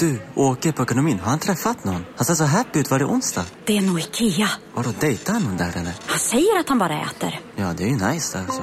[0.00, 1.18] Du, åker på ekonomin.
[1.20, 2.04] Har han träffat någon?
[2.16, 2.90] Han ser så happy ut.
[2.90, 3.44] Var det onsdag?
[3.64, 4.48] Det är nog Ikea.
[4.74, 5.92] Har du dejtar han någon där eller?
[6.06, 7.40] Han säger att han bara äter.
[7.56, 8.62] Ja, det är ju nice alltså.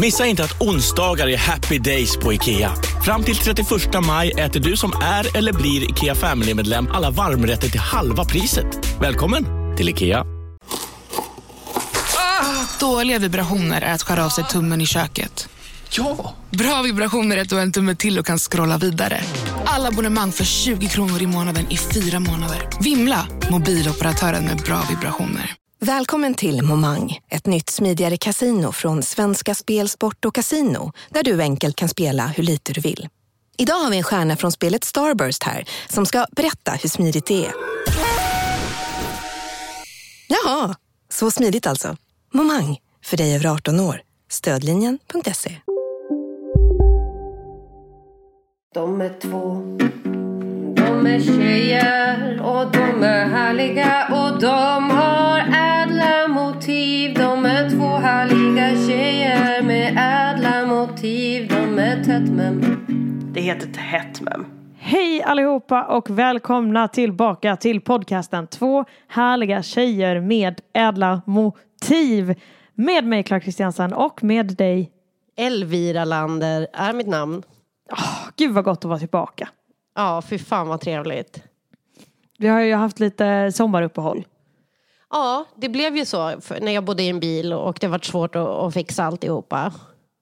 [0.00, 2.72] Missa inte att onsdagar är happy days på IKEA.
[3.04, 3.68] Fram till 31
[4.06, 9.00] maj äter du som är eller blir IKEA Family-medlem alla varmrätter till halva priset.
[9.00, 9.44] Välkommen
[9.76, 10.24] till IKEA.
[12.80, 15.48] Dåliga vibrationer är att skära av sig tummen i köket.
[15.90, 16.34] Ja!
[16.50, 19.20] Bra vibrationer är att du har en tumme till och kan scrolla vidare.
[19.76, 22.68] Alla abonnemang för 20 kronor i månaden i fyra månader.
[22.80, 23.28] Vimla!
[23.50, 25.54] Mobiloperatören med bra vibrationer.
[25.80, 31.42] Välkommen till Momang, ett nytt smidigare casino från Svenska Spel, Sport och Casino där du
[31.42, 33.08] enkelt kan spela hur lite du vill.
[33.58, 37.46] Idag har vi en stjärna från spelet Starburst här som ska berätta hur smidigt det
[37.46, 37.52] är.
[40.28, 40.74] Jaha,
[41.12, 41.96] så smidigt alltså.
[42.34, 44.00] Momang, för dig över 18 år.
[44.30, 45.56] Stödlinjen.se.
[48.76, 49.62] De är två
[50.74, 57.86] De är tjejer och de är härliga och de har ädla motiv De är två
[57.86, 62.60] härliga tjejer med ädla motiv De är tätt men
[63.34, 64.46] Det heter Tätt mem.
[64.78, 72.34] Hej allihopa och välkomna tillbaka till podcasten Två härliga tjejer med ädla motiv.
[72.74, 74.90] Med mig Clark Kristiansen och med dig.
[75.36, 77.42] Elvira Lander är mitt namn.
[78.36, 79.48] Gud vad gott att vara tillbaka.
[79.94, 81.42] Ja, fy fan vad trevligt.
[82.38, 84.26] Vi har ju haft lite sommaruppehåll.
[85.10, 88.36] Ja, det blev ju så när jag bodde i en bil och det var svårt
[88.36, 89.72] att, att fixa alltihopa.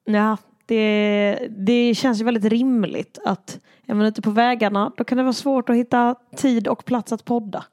[0.04, 5.18] Ja, det, det känns ju väldigt rimligt att är man ute på vägarna då kan
[5.18, 7.64] det vara svårt att hitta tid och plats att podda.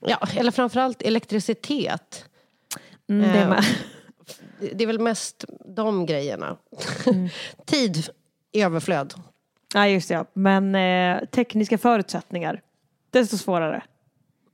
[0.00, 2.24] Ja, eller framförallt elektricitet.
[3.08, 3.64] Mm, det Eh, med.
[4.72, 5.44] Det är väl mest
[5.76, 6.56] de grejerna.
[7.66, 8.02] Tid i
[8.62, 9.14] överflöd.
[9.74, 10.24] Ja just det, ja.
[10.32, 12.60] men eh, tekniska förutsättningar
[13.10, 13.82] desto svårare.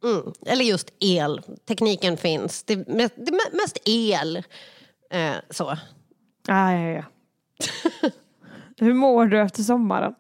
[0.05, 0.33] Mm.
[0.47, 1.41] Eller just el.
[1.67, 2.63] Tekniken finns.
[2.63, 4.37] Det är mest, det mest el.
[5.11, 5.77] Eh, så.
[6.47, 7.05] Ja, ja, ja.
[8.77, 10.15] Hur mår du efter sommaren?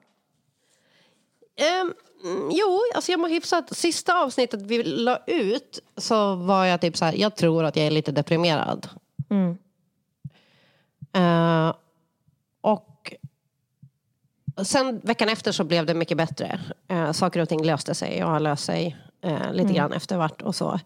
[1.60, 3.76] Mm, jo, alltså jag mår hyfsat.
[3.76, 7.86] Sista avsnittet vi la ut så var jag typ så här, jag tror att jag
[7.86, 8.88] är lite deprimerad.
[9.30, 9.58] Mm.
[11.12, 11.74] Eh,
[12.60, 12.89] och
[14.64, 16.60] sen veckan efter så blev det mycket bättre.
[16.92, 20.42] Uh, saker och ting löste sig och har löst sig eh, lite grann efter vart
[20.42, 20.80] och så.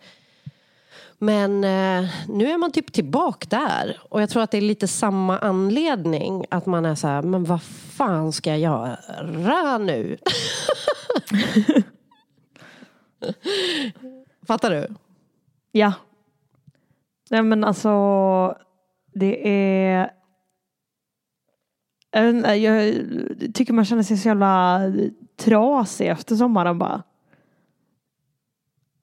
[1.19, 4.01] Men eh, nu är man typ tillbaka där.
[4.09, 6.45] Och jag tror att det är lite samma anledning.
[6.51, 10.19] Att man är så här, men vad fan ska jag göra nu?
[14.47, 14.89] Fattar du?
[15.73, 15.93] Ja.
[17.31, 17.91] Nej men alltså
[19.15, 20.11] det är
[22.57, 22.95] jag,
[23.55, 24.81] tycker man känner sig så jävla
[25.37, 27.03] trasig efter sommaren bara.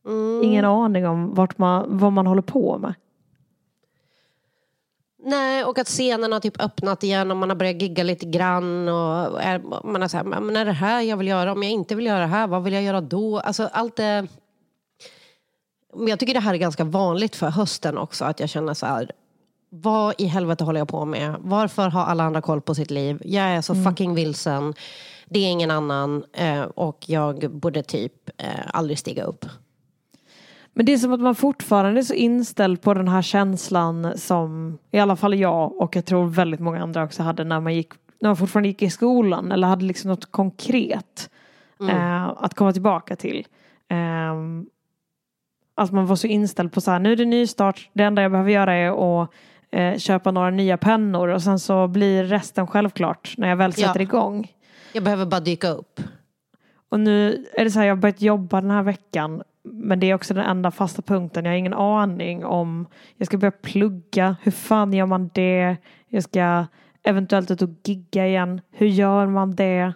[0.05, 0.43] Mm.
[0.43, 2.93] Ingen aning om vart man, vad man håller på med.
[5.23, 8.87] Nej, och att scenen har typ öppnat igen och man har börjat gigga lite grann.
[8.87, 11.51] Och är, man är så här, men är det här jag vill göra?
[11.51, 13.39] Om jag inte vill göra det här, vad vill jag göra då?
[13.39, 14.27] Alltså allt det...
[15.95, 18.25] Men jag tycker det här är ganska vanligt för hösten också.
[18.25, 19.11] Att jag känner så här,
[19.73, 21.35] vad i helvete håller jag på med?
[21.39, 23.21] Varför har alla andra koll på sitt liv?
[23.25, 24.73] Jag är så fucking vilsen.
[25.25, 26.23] Det är ingen annan.
[26.33, 29.45] Eh, och jag borde typ eh, aldrig stiga upp.
[30.73, 34.77] Men det är som att man fortfarande är så inställd på den här känslan som
[34.91, 37.93] i alla fall jag och jag tror väldigt många andra också hade när man gick
[38.21, 41.29] när man fortfarande gick i skolan eller hade liksom något konkret
[41.89, 43.47] eh, att komma tillbaka till.
[43.89, 44.35] Eh,
[45.75, 48.31] att man var så inställd på så här, nu är det nystart, det enda jag
[48.31, 49.29] behöver göra är att
[49.71, 53.87] eh, köpa några nya pennor och sen så blir resten självklart när jag väl Ja.
[53.87, 54.51] sätter igång.
[54.93, 55.99] Jag behöver bara dyka upp.
[56.89, 59.43] Och nu är det så här, jag har börjat jobba den här veckan.
[59.63, 61.45] Men det är också den enda fasta punkten.
[61.45, 62.85] Jag har ingen aning om
[63.17, 64.35] jag ska börja plugga.
[64.41, 65.77] Hur fan gör man det?
[66.07, 66.65] Jag ska
[67.03, 68.61] eventuellt ut och gigga igen.
[68.71, 69.93] Hur gör man det?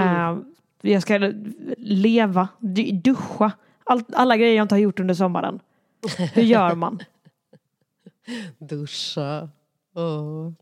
[0.00, 0.36] Eh,
[0.82, 1.32] jag ska
[1.78, 3.52] leva, du- duscha.
[3.84, 5.60] All, alla grejer jag inte har gjort under sommaren.
[6.34, 6.98] Hur gör man?
[8.58, 9.48] Duscha.
[9.94, 10.52] Åh.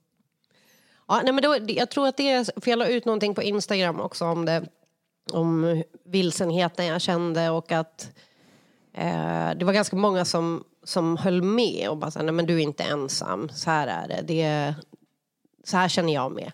[1.08, 3.42] Ja, nej, men då, jag tror att det är, för jag la ut någonting på
[3.42, 4.68] Instagram också om det.
[5.32, 8.10] Om vilsenheten jag kände och att
[8.92, 12.54] eh, det var ganska många som, som höll med och bara sa, nej men du
[12.54, 14.22] är inte ensam, så här är det.
[14.22, 14.74] det
[15.64, 16.52] så här känner jag med.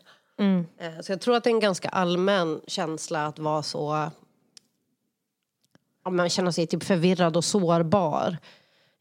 [0.78, 4.10] Eh, så jag tror att det är en ganska allmän känsla att vara så,
[6.05, 8.38] ja, man känner sig typ förvirrad och sårbar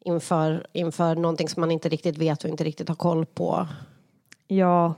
[0.05, 3.67] inför, inför någonting som man inte riktigt vet och inte riktigt har koll på.
[4.47, 4.93] Ja,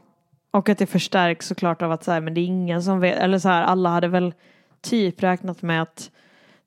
[0.52, 3.20] och att det förstärks såklart av att så här, men det är ingen som vet,
[3.20, 4.34] eller så här, alla hade väl
[4.82, 6.12] typ räknat med att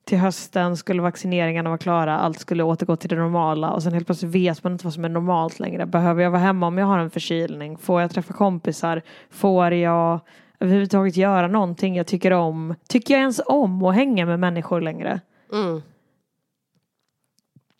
[0.05, 4.07] till hösten skulle vaccineringarna vara klara, allt skulle återgå till det normala och sen helt
[4.07, 5.87] plötsligt vet man inte vad som är normalt längre.
[5.87, 7.79] Behöver jag vara hemma om jag har en förkylning?
[7.79, 9.03] Får jag träffa kompisar?
[9.31, 10.21] Får jag
[10.61, 12.75] överhuvudtaget göra någonting jag tycker om?
[12.89, 15.21] Tycker jag ens om att hänga med människor längre?
[15.53, 15.83] Mm.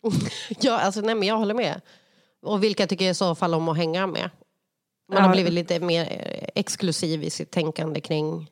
[0.61, 1.81] ja, alltså, nej, men jag håller med.
[2.41, 4.29] Och vilka tycker jag i så fall om att hänga med?
[5.11, 5.21] Man Ja.
[5.27, 8.49] har blivit lite mer eh, exklusiv i sitt tänkande kring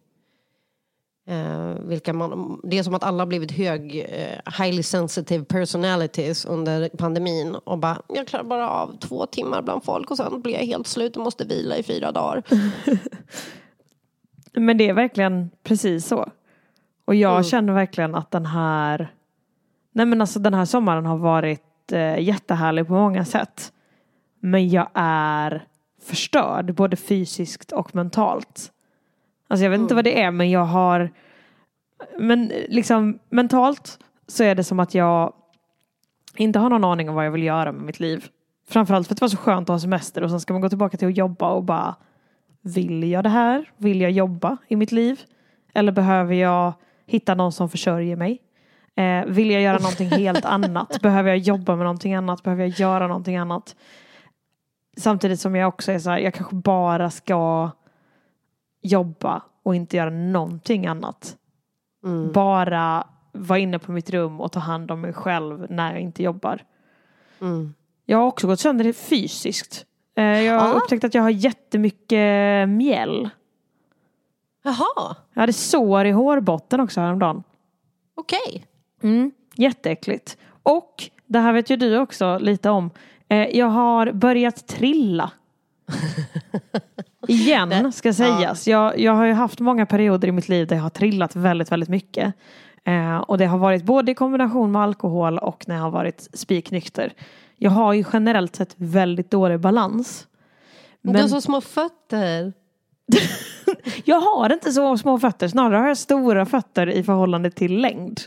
[1.29, 2.61] eh, vilka man...
[2.63, 7.77] Det är som att alla har blivit hög, eh, highly sensitive personalities under pandemin och
[7.77, 11.17] bara, jag klarar bara av två timmar bland folk och sen blir jag helt slut
[11.17, 12.44] och måste vila i fyra dagar.
[14.53, 16.29] Men det är verkligen precis så.
[17.05, 17.44] Och jag Mm.
[17.44, 19.13] känner verkligen att den här
[19.97, 23.73] Nej men alltså den här sommaren har varit eh, jättehärlig på många sätt.
[24.39, 25.63] Men jag är
[26.01, 28.71] förstörd både fysiskt och mentalt.
[29.47, 31.09] Alltså jag vet inte vad det är men jag har
[32.19, 35.33] Men liksom mentalt så är det som att jag
[36.35, 38.25] inte har någon aning om vad jag vill göra med mitt liv.
[38.69, 40.69] Framförallt för att det var så skönt att ha semester och sen ska man gå
[40.69, 41.95] tillbaka till att jobba och bara
[42.61, 43.71] Vill jag det här?
[43.77, 45.21] Vill jag jobba i mitt liv?
[45.73, 46.73] Eller behöver jag
[47.05, 48.41] hitta någon som försörjer mig?
[48.97, 50.99] Eh, vill jag göra någonting helt annat?
[51.01, 52.44] Behöver jag jobba med någonting annat?
[52.44, 53.75] Behöver jag göra någonting annat?
[54.97, 57.69] Samtidigt som jag också är så här, jag kanske bara ska
[58.81, 61.35] jobba och inte göra någonting annat.
[62.05, 62.31] Mm.
[62.31, 66.23] Bara vara inne på mitt rum och ta hand om mig själv när jag inte
[66.23, 66.61] jobbar.
[67.41, 67.73] Mm.
[68.05, 69.85] Jag har också gått sönder fysiskt.
[70.15, 70.73] Eh, jag har Ja.
[70.73, 73.29] upptäckt att jag har jättemycket mjäll.
[74.63, 77.44] Jaha, Jag hade sår i hårbotten också häromdagen.
[78.15, 78.65] okej.
[79.03, 80.38] Mm, jätteäckligt.
[80.63, 82.89] Och det här vet ju du också lite om.
[83.29, 85.31] Eh, jag har börjat trilla.
[87.27, 88.67] Igen ska sägas.
[88.67, 91.71] Jag, jag har ju haft många perioder i mitt liv där jag har trillat väldigt,
[91.71, 92.33] väldigt mycket.
[92.83, 96.29] Eh, och det har varit både i kombination med alkohol och när jag har varit
[96.33, 97.13] spiknykter.
[97.55, 100.27] Jag har ju generellt sett väldigt dålig balans.
[101.01, 102.53] Du har Men så små fötter.
[104.05, 108.21] jag har inte så små fötter, snarare har jag stora fötter i förhållande till längd.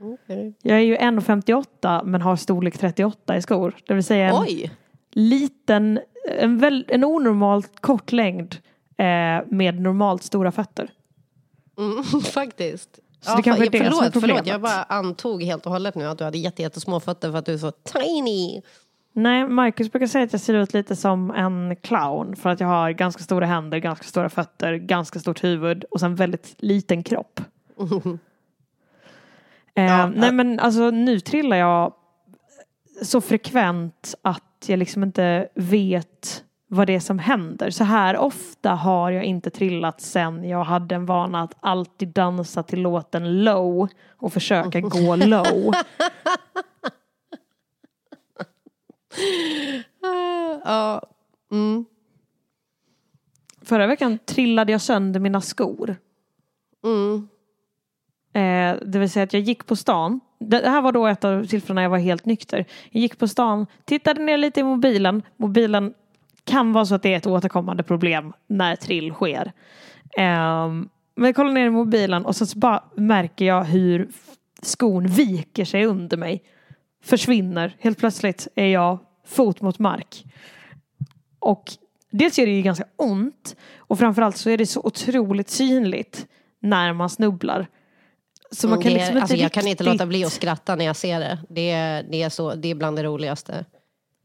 [0.00, 0.54] Okej.
[0.62, 3.76] Jag är ju 1,58 men har storlek 38 i skor.
[3.86, 4.70] Det vill säga en Oj!
[5.12, 6.00] liten,
[6.38, 8.56] en, väl, en onormalt kort längd
[8.96, 9.04] eh,
[9.46, 10.90] med normalt stora fötter.
[11.78, 12.98] Mm, faktiskt.
[13.20, 14.46] Så det kanske är fa- det som är förlåt, förlåt, problemet.
[14.46, 17.46] jag bara antog helt och hållet nu att du hade jätte, jättesmå fötter för att
[17.46, 18.62] du är så tiny.
[19.12, 22.66] Nej, Marcus brukar säga att jag ser ut lite som en clown för att jag
[22.68, 27.40] har ganska stora händer, ganska stora fötter, ganska stort huvud och sen väldigt liten kropp.
[29.80, 30.34] Eh, Ja, nej äh.
[30.34, 31.92] men alltså nu trillar jag
[33.02, 37.70] så frekvent att jag liksom inte vet vad det är som händer.
[37.70, 42.62] Så här ofta har jag inte trillat sen jag hade en vana att alltid dansa
[42.62, 45.72] till låten low och försöka gå low.
[50.64, 51.02] Ja,
[51.52, 51.84] mm,
[53.62, 55.96] Förra veckan trillade jag sönder mina skor.
[56.84, 57.28] mm.
[58.32, 60.20] Eh, det vill säga att jag gick på stan.
[60.38, 62.64] Det här var då ett av tillfällena jag var helt nykter.
[62.90, 65.22] Jag gick på stan, tittade ner lite i mobilen.
[65.36, 65.94] Mobilen
[66.44, 69.52] kan vara så att det är ett återkommande problem när trill sker.
[70.16, 70.68] Eh,
[71.14, 74.08] men jag kollar ner i mobilen och så bara märker jag hur
[74.62, 76.42] skon viker sig under mig.
[77.04, 77.76] Försvinner.
[77.78, 80.24] Helt plötsligt är jag fot mot mark.
[81.38, 81.64] Och
[82.10, 86.26] dels gör det ju ganska ont och framförallt så är det så otroligt synligt
[86.60, 87.66] när man snubblar.
[88.52, 90.84] Så man kan det, liksom inte alltså, jag kan inte låta bli att skratta när
[90.84, 91.38] jag ser det.
[91.48, 93.64] Det, är- det, är, så, det är bland det roligaste.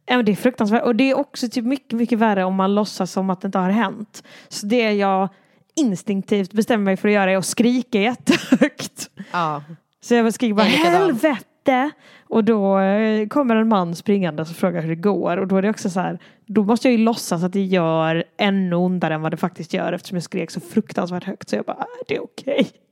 [0.05, 0.83] Ja, men det är fruktansvärt.
[0.83, 3.57] Och det är också typ mycket, mycket värre om man låtsas som att det inte
[3.57, 4.23] har hänt.
[4.49, 5.29] Så det jag
[5.75, 9.09] instinktivt bestämmer mig för att göra är att skrika jättehögt.
[9.31, 9.63] Ja.
[10.01, 11.89] Så jag skriker bara helvete!
[12.27, 15.37] Och då eh, kommer en man springande och frågar hur det går.
[15.37, 18.23] Och då är det också så här, då måste jag ju låtsas att det gör
[18.37, 21.49] ännu ondare än vad det faktiskt gör eftersom jag skrek så fruktansvärt högt.
[21.49, 22.67] Så jag bara, "Äh, det är okej.
[22.67, 22.84] Förlåt.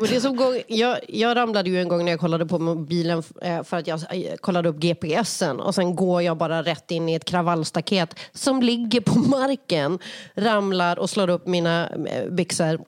[0.00, 3.22] Och det som gång, jag, jag ramlade ju en gång när jag kollade på mobilen
[3.42, 7.08] eh, för att jag eh, kollade upp GPSen och sen går jag bara rätt in
[7.08, 9.98] i ett kravallstaket som ligger på marken.
[10.34, 12.80] Ramlar och slår upp mina eh, byxor.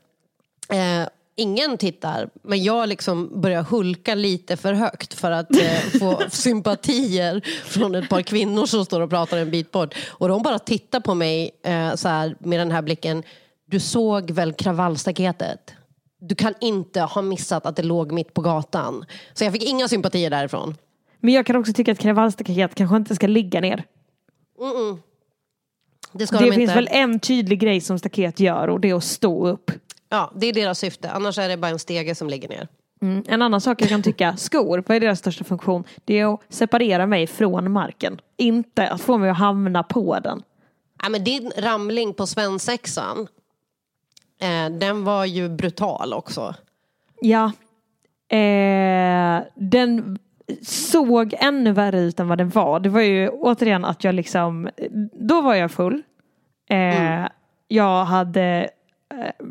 [0.68, 6.22] Eh, ingen tittar, men jag liksom börjar hulka lite för högt för att eh, få
[6.30, 9.94] sympatier från ett par kvinnor som står och pratar en bit bort.
[10.08, 13.22] Och de bara tittar på mig eh, så här, med den här blicken.
[13.66, 15.74] Du såg väl kravallstaketet?
[16.28, 19.04] Du kan inte ha missat att det låg mitt på gatan.
[19.32, 20.74] Så jag fick inga sympatier därifrån.
[21.20, 23.84] Men jag kan också tycka att kravallstaket kanske inte ska ligga ner.
[26.12, 26.74] Det ska det de finns inte.
[26.74, 29.70] väl en tydlig grej som staket gör och det är att stå upp.
[30.08, 31.10] Ja, det är deras syfte.
[31.10, 32.68] Annars är det bara en stege som ligger ner.
[33.02, 33.24] Mm.
[33.26, 35.84] En annan sak jag kan tycka, skor, vad är deras största funktion?
[36.04, 38.20] Det är att separera mig från marken.
[38.36, 40.42] Inte att få mig att hamna på den.
[41.02, 43.26] Ja, men din ramling på svensexan,
[44.40, 46.54] eh, den var ju brutal också.
[47.20, 47.52] Ja.
[48.38, 50.18] Eh, den
[50.62, 52.80] såg ännu värre ut än vad den var.
[52.80, 54.68] Det var ju återigen att jag liksom,
[55.12, 56.02] då var jag full.
[56.70, 57.26] Eh,
[57.68, 58.70] Jag hade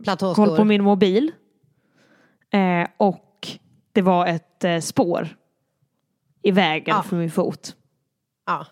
[0.03, 0.45] Platåskor.
[0.45, 1.31] koll på min mobil.
[2.53, 3.47] Eh, och
[3.91, 5.27] det var ett eh, spår
[6.41, 7.03] i vägen Ja.
[7.03, 7.75] för min fot.
[8.45, 8.65] Ja.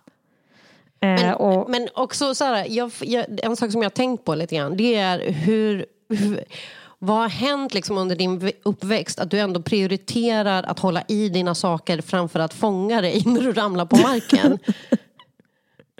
[1.01, 4.25] Eh, Men, och, men också så här, jag, jag, en sak som jag har tänkt
[4.25, 5.85] på lite grann, det är hur
[6.99, 11.55] vad har hänt liksom under din uppväxt att du ändå prioriterar att hålla i dina
[11.55, 14.59] saker framför att fånga dig när du ramlar på marken?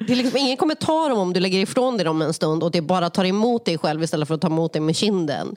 [0.08, 2.72] Det är liksom ingen kommentar om om du lägger ifrån dig dem en stund och
[2.72, 5.56] det bara tar emot dig själv istället för att ta emot dig med kinden.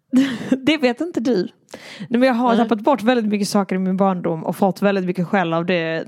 [0.50, 1.48] det vet inte du.
[2.08, 2.58] Men jag har Nej.
[2.58, 6.04] tappat bort väldigt mycket saker i min barndom och fått väldigt mycket skäll av det,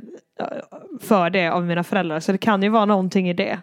[1.01, 2.21] för det av mina föräldrar.
[2.21, 3.59] Så det kan ju vara någonting i det.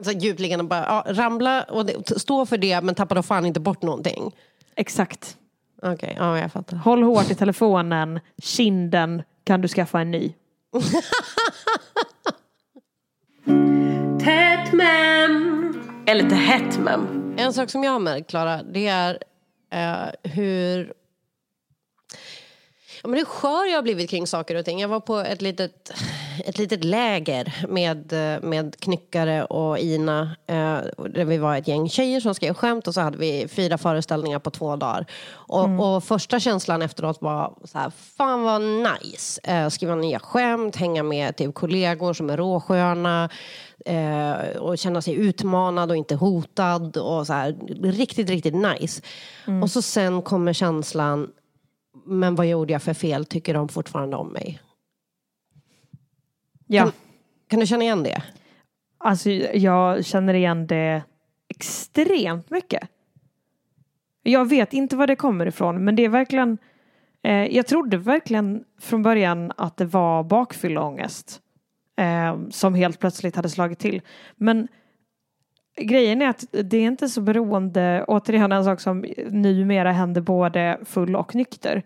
[0.00, 3.46] Så djupligen och bara ja, ramla och det, stå för det men tappa då fan
[3.46, 4.32] inte bort någonting.
[4.76, 5.36] Exakt.
[5.82, 6.76] Okej, ja jag fattar.
[6.76, 10.34] Håll hårt i telefonen, kinden kan du skaffa en ny.
[14.24, 15.74] Tätt mem.
[16.06, 17.34] Eller lite hett mem.
[17.38, 19.18] En sak som jag har märkt, Klara, det är
[19.70, 20.92] eh, hur...
[23.04, 24.80] Men hur skör jag har blivit kring saker och ting.
[24.80, 25.92] Jag var på ett litet,
[26.44, 30.36] ett litet läger med, eh, med Knyckare och Ina.
[30.46, 30.78] Eh,
[31.10, 34.38] där vi var ett gäng tjejer som skrev skämt och så hade vi fyra föreställningar
[34.38, 35.06] på två dagar.
[35.30, 39.40] Och, och första känslan efteråt var så här, fan vad nice.
[39.44, 43.28] Eh, skriva nya skämt, hänga med typ, kollegor som är råsköna.
[43.86, 46.96] Eh, och känna sig utmanad och inte hotad.
[46.96, 47.56] Och så här,
[47.92, 49.02] riktigt, riktigt nice.
[49.62, 51.28] Och så sen kommer känslan,
[52.04, 53.24] men vad gjorde jag för fel?
[53.24, 54.60] Tycker de fortfarande om mig?
[56.66, 56.92] Ja,
[57.48, 58.22] Kan du känna igen det?
[58.98, 61.02] alltså jag känner igen det
[61.48, 62.88] extremt mycket.
[64.22, 66.58] Jag vet inte var det kommer ifrån men det är verkligen
[67.22, 71.40] eh, Jag trodde verkligen från början att det var bakfylleångest
[71.96, 74.02] eh, som helt plötsligt hade slagit till.
[74.36, 74.68] Men
[75.76, 80.78] grejen är att det är inte så beroende, återigen en sak som numera händer både
[80.84, 81.82] full och nykter.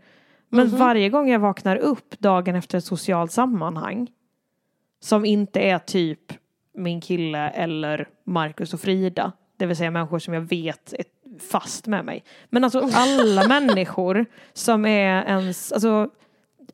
[0.49, 4.09] Men varje gång jag vaknar upp dagen efter ett socialt sammanhang
[5.01, 6.33] som inte är typ
[6.75, 9.33] min kille eller Marcus och Frida.
[9.57, 11.05] Det vill säga människor som jag vet är
[11.51, 12.25] fast med mig.
[12.51, 16.11] Men alltså alla människor som är ens, alltså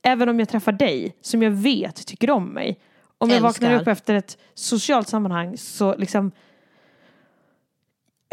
[0.02, 2.80] även om jag träffar dig som jag vet tycker om mig.
[3.18, 3.82] Om jag vaknar Älskar.
[3.82, 6.32] upp efter ett socialt sammanhang så liksom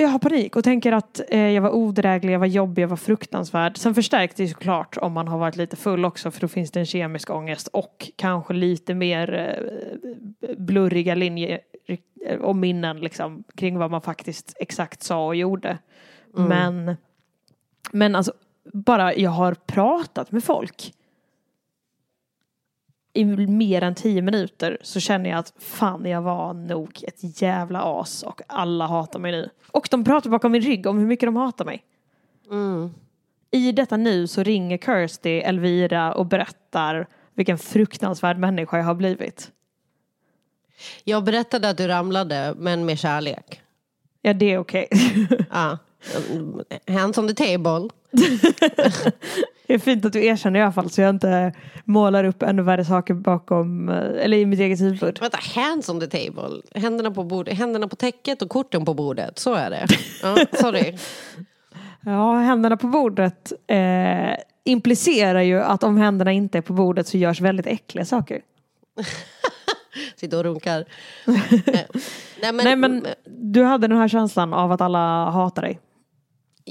[0.01, 2.97] jag har panik och tänker att eh, jag var odräglig, jag var jobbig, jag var
[2.97, 3.77] fruktansvärd.
[3.77, 6.79] Sen förstärks det såklart om man har varit lite full också för då finns det
[6.79, 11.59] en kemisk ångest och kanske lite mer eh, blurriga linjer
[12.25, 15.77] eh, och minnen liksom kring vad man faktiskt exakt sa och gjorde.
[16.33, 16.95] Men,
[17.91, 18.33] men alltså
[18.73, 20.93] bara jag har pratat med folk
[23.13, 27.81] i mer än tio minuter så känner jag att fan jag var nog ett jävla
[27.81, 29.49] as och alla hatar mig nu.
[29.71, 31.83] Och de pratar bakom min rygg om hur mycket de hatar mig.
[33.51, 39.51] I detta nu så ringer Kirsty Elvira och berättar vilken fruktansvärd människa jag har blivit.
[41.03, 43.61] Jag berättade att du ramlade, men med kärlek.
[44.21, 44.87] Ja det är okej.
[45.51, 45.77] Ja.
[46.87, 47.89] Hands on the table.
[49.67, 51.53] Det är fint att du erkänner i alla fall så jag inte
[51.85, 55.17] målar upp ännu värre saker bakom, eh, eller i mitt eget huvud.
[55.21, 56.61] Vänta, hands on the table.
[56.75, 59.39] Händerna på, bordet, händerna på täcket och korten på bordet.
[59.39, 59.87] Så är det.
[60.23, 60.97] Ja, sorry.
[62.05, 67.17] Ja, händerna på bordet eh, implicerar ju att om händerna inte är på bordet så
[67.17, 68.41] görs väldigt äckliga saker.
[70.15, 70.85] Sitter och runkar.
[72.41, 75.79] Nej, men, Nej men du hade den här känslan av att alla hatar dig.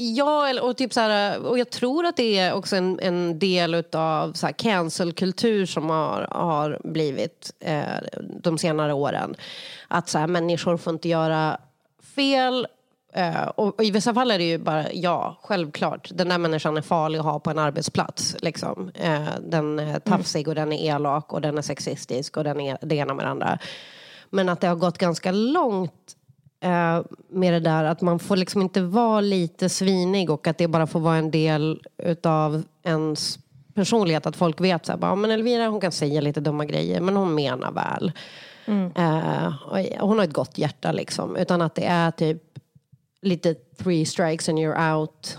[0.02, 3.84] Ja, och, typ så här, och jag tror att det är också en, en del
[3.92, 7.84] av cancelkultur som har, har blivit eh,
[8.40, 9.34] de senare åren.
[9.88, 11.58] Att så här, människor får inte göra
[12.16, 12.66] fel.
[13.12, 16.10] Eh, och, och I vissa fall är det ju bara, ja, självklart.
[16.14, 18.36] Den där människan är farlig att ha på en arbetsplats.
[18.40, 18.90] Liksom.
[18.94, 22.78] Eh, den är tafsig och den är elak och den är sexistisk och den är
[22.80, 23.58] det ena med det andra.
[24.30, 26.16] Men att det har gått ganska långt
[26.60, 30.68] eh, med det där att man får liksom inte vara lite svinig och att det
[30.68, 33.38] bara får vara en del utav ens
[33.74, 34.26] personlighet.
[34.26, 37.16] Att folk vet så här, bara, men Elvira hon kan säga lite dumma grejer men
[37.16, 38.12] hon menar väl.
[38.96, 39.52] Eh,
[40.00, 41.36] och hon har ett gott hjärta liksom.
[41.36, 42.42] Utan att det är typ
[43.22, 45.38] lite three strikes and you're out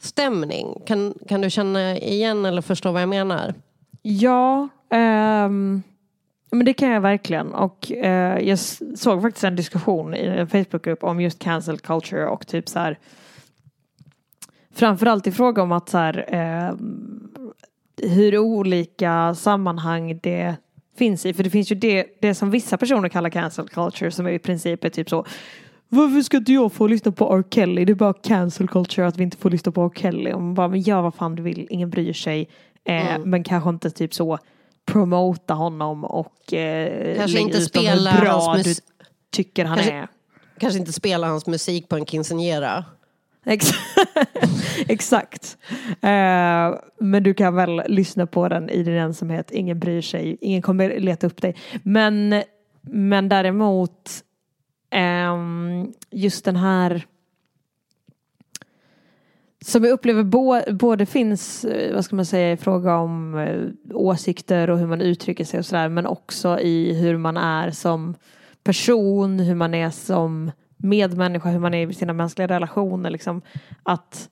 [0.00, 0.82] stämning.
[0.86, 3.54] Kan, kan du känna igen eller förstå vad jag menar?
[4.02, 5.82] Ja, ehm,
[6.56, 7.54] men det kan jag verkligen.
[7.54, 8.58] Och eh, jag
[8.98, 12.98] såg faktiskt en diskussion i en Facebookgrupp om just cancel culture och typ så här
[14.74, 17.28] framförallt i fråga om att så här ehm,
[18.02, 20.56] hur olika sammanhang det
[20.98, 21.34] finns i.
[21.34, 24.38] För det finns ju det, det som vissa personer kallar cancel culture som är i
[24.38, 25.26] princip är typ så
[25.88, 27.44] varför ska inte jag få lyssna på R.
[27.50, 27.84] Kelly?
[27.84, 29.90] Det är bara cancel culture att vi inte får lyssna på R.
[29.94, 30.32] Kelly.
[30.32, 32.48] Och man bara, men gör vad fan du vill, ingen bryr sig.
[32.84, 34.38] Eh, Men kanske inte typ så
[34.86, 38.74] promota honom och eh, Kanske inte spela hur bra hans du
[39.30, 40.08] tycker han Kanske- är.
[40.58, 42.84] Kanske inte spela hans musik på en quinceañera.
[43.46, 43.70] Ex-
[44.88, 45.56] Exakt.
[46.00, 49.50] Eh, men du kan väl lyssna på den i din ensamhet.
[49.50, 50.36] Ingen bryr sig.
[50.40, 51.56] Ingen kommer leta upp dig.
[51.82, 52.42] Men,
[52.82, 54.10] men däremot
[54.90, 57.06] ehm, just den här
[59.64, 63.96] som jag upplever bo, både finns, eh, vad ska man säga, i fråga om eh,
[63.96, 68.14] åsikter och hur man uttrycker sig och sådär, men också i hur man är som
[68.62, 73.10] person, hur man är som medmänniska, hur man är i sina mänskliga relationer.
[73.10, 73.42] Liksom.
[73.82, 74.30] Att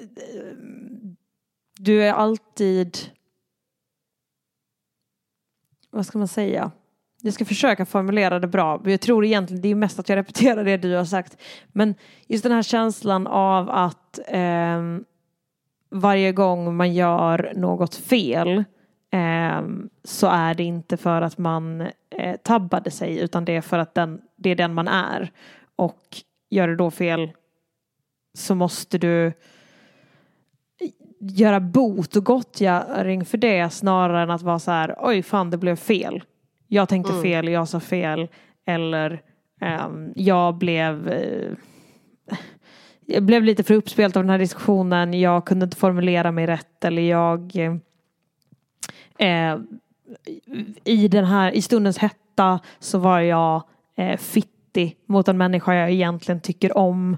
[0.00, 0.06] eh,
[1.78, 2.98] du är alltid
[5.90, 6.70] vad ska man säga?
[7.24, 8.80] Jag ska försöka formulera det bra.
[8.84, 11.36] Jag tror egentligen det är mest att jag repeterar det du har sagt.
[11.72, 11.94] Men
[12.26, 14.82] just den här känslan av att eh,
[15.90, 18.64] varje gång man gör något fel
[19.10, 19.62] eh,
[20.04, 23.94] så är det inte för att man eh, tabbade sig utan det är för att
[23.94, 25.32] den, det är den man är.
[25.76, 26.00] Och
[26.50, 27.30] gör du då fel
[28.38, 29.32] så måste du eh,
[31.20, 35.58] göra bot och gottgöring för det snarare än att vara så här oj fan det
[35.58, 36.22] blev fel.
[36.74, 38.28] Jag tänkte fel, jag sa fel
[38.66, 39.22] eller
[39.60, 41.52] ehm, jag blev eh,
[43.06, 45.20] jag blev lite för uppspelt av den här diskussionen.
[45.20, 47.56] Jag kunde inte formulera mig rätt eller jag
[49.18, 49.56] eh,
[50.84, 53.62] i den här i stundens hetta så var jag
[53.96, 57.16] eh, fittig mot en människa jag egentligen tycker om.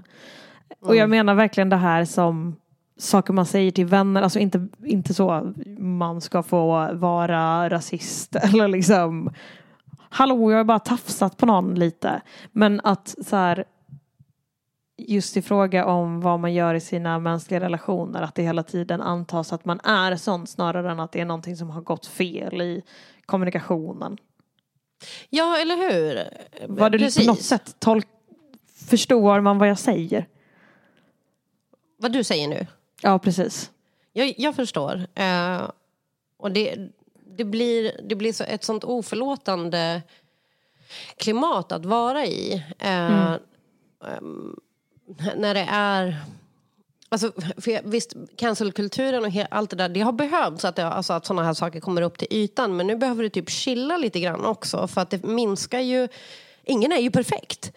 [0.79, 2.55] Och jag menar verkligen det här som
[2.97, 8.67] saker man säger till vänner, alltså inte, inte så man ska få vara rasist eller
[8.67, 9.33] liksom
[10.09, 12.21] hallå jag har bara tafsat på någon lite.
[12.51, 13.65] Men att så här
[14.97, 19.01] just i fråga om vad man gör i sina mänskliga relationer att det hela tiden
[19.01, 22.61] antas att man är sån snarare än att det är någonting som har gått fel
[22.61, 22.83] i
[23.25, 24.17] kommunikationen.
[25.29, 26.23] Ja, eller hur?
[26.67, 27.25] Var det Precis.
[27.25, 28.07] på något sätt tolk
[28.89, 30.27] förstår man vad jag säger?
[31.97, 32.67] Vad du säger nu.
[33.01, 33.71] Ja precis.
[34.13, 35.07] Jag, jag förstår.
[35.15, 35.69] Eh,
[36.37, 36.75] och det,
[37.37, 40.01] det blir, det blir så ett sånt oförlåtande
[41.17, 42.63] klimat att vara i.
[42.79, 43.31] Eh,
[44.05, 44.55] ehm,
[45.35, 46.17] när det är...
[47.09, 50.87] Alltså, för jag, visst, cancelkulturen och he, allt det där, det har behövts att, det,
[50.87, 52.77] alltså, att sådana här saker kommer upp till ytan.
[52.77, 54.87] Men nu behöver det typ chilla lite grann också.
[54.87, 56.07] För att det minskar ju...
[56.63, 57.71] Ingen är ju perfekt.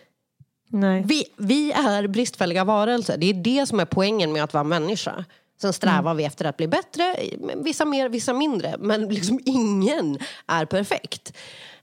[0.73, 1.03] Nej.
[1.07, 3.17] Vi, vi är bristfälliga varelser.
[3.17, 5.25] Det är det som är poängen med att vara människa.
[5.61, 7.17] Sen strävar vi efter att bli bättre,
[7.57, 8.75] vissa mer, vissa mindre.
[8.79, 11.37] Men liksom ingen är perfekt.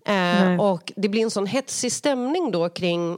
[0.05, 3.17] Eh, och det blir en sån hetsig stämning då kring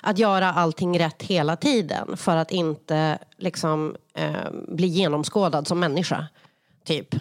[0.00, 6.26] att göra allting rätt hela tiden för att inte liksom, eh, bli genomskådad som människa.
[6.84, 7.14] Typ.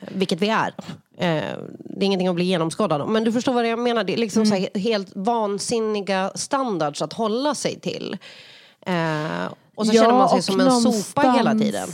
[0.00, 0.74] Vilket vi är.
[1.18, 3.12] Eh, det är ingenting att bli genomskådad om.
[3.12, 4.04] Men du förstår vad jag menar.
[4.04, 8.16] Det är liksom så här helt vansinniga standards att hålla sig till.
[8.86, 11.88] Eh, och så känner man sig som en sopa hela tiden.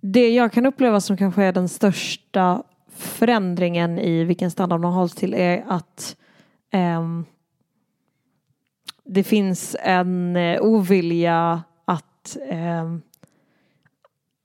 [0.00, 2.62] Det jag kan uppleva som kanske är den största
[2.96, 6.16] förändringen i vilken standard man hålls till är att
[6.70, 7.24] ehm,
[9.04, 13.02] det finns en eh, ovilja att, ehm,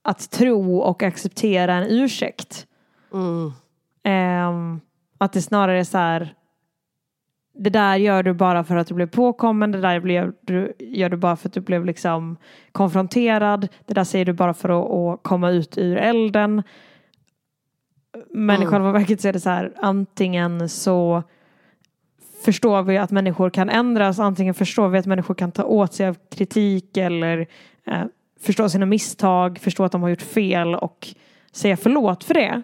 [0.02, 2.66] att tro och acceptera en ursäkt.
[3.12, 3.52] Mm.
[4.04, 4.80] Ehm,
[5.18, 6.34] att det snarare är så här
[7.54, 11.08] det där gör du bara för att du blev påkommen, det där gör du, gör
[11.08, 12.36] du bara för att du blev liksom
[12.72, 16.62] konfronterad, det där säger du bara för att, att komma ut ur elden.
[18.30, 18.70] Men i Mm.
[18.70, 21.22] själva verket så är det så här, antingen så
[22.44, 26.08] förstår vi att människor kan ändras, antingen förstår vi att människor kan ta åt sig
[26.08, 27.46] av kritik eller
[27.86, 28.02] eh,
[28.40, 31.08] förstå sina misstag, förstå att de har gjort fel och
[31.52, 32.62] säga förlåt för det.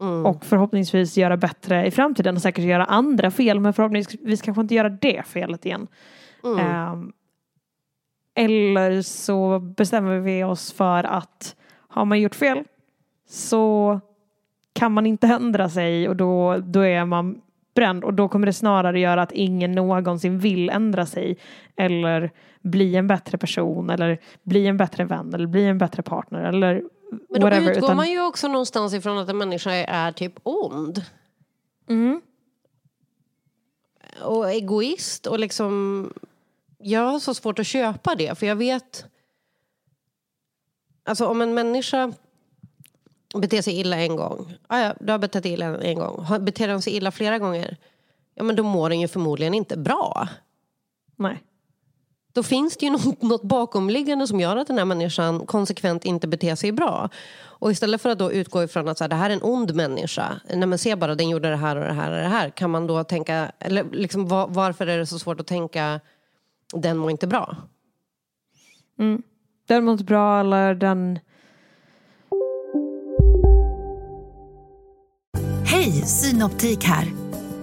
[0.00, 0.26] Mm.
[0.26, 4.74] Och förhoppningsvis göra bättre i framtiden och säkert göra andra fel men förhoppningsvis kanske inte
[4.74, 5.86] göra det felet igen.
[6.44, 6.58] Mm.
[6.58, 7.12] Ehm,
[8.34, 11.56] eller så bestämmer vi oss för att
[11.88, 12.64] har man gjort fel
[13.28, 14.00] så
[14.72, 17.40] kan man inte ändra sig och då, då är man
[17.78, 21.36] utbränd och då kommer det snarare göra att ingen någonsin vill ändra sig
[21.76, 22.30] eller
[22.62, 26.82] bli en bättre person eller bli en bättre vän eller bli en bättre partner eller
[27.10, 27.70] Men då whatever.
[27.70, 31.04] utgår utan- man ju också någonstans ifrån att en människa är typ ond.
[31.88, 32.20] Mm.
[34.22, 36.12] Och egoist och liksom...
[36.78, 39.04] Jag har så svårt att köpa det för jag vet...
[41.04, 42.12] Alltså om en människa
[43.34, 44.54] beter sig illa en gång.
[44.66, 46.26] Ah, ja, du har betett dig illa en gång.
[46.40, 47.76] Beter den sig illa flera gånger?
[48.34, 50.28] Ja men då mår den ju förmodligen inte bra.
[51.16, 51.42] Nej.
[52.38, 56.28] Då finns det ju något, något bakomliggande som gör att den här människan konsekvent inte
[56.28, 57.08] beter sig bra.
[57.40, 59.74] Och istället för att då utgå ifrån att så här, det här är en ond
[59.74, 62.50] människa, nej men se bara den gjorde det här och det här och det här.
[62.50, 66.00] Kan man då tänka, eller liksom var, varför är det så svårt att tänka
[66.72, 67.56] den mår inte bra?
[68.98, 69.22] Mm.
[69.66, 71.18] Den mår inte bra eller den...
[75.64, 77.27] Hej, Synoptik här.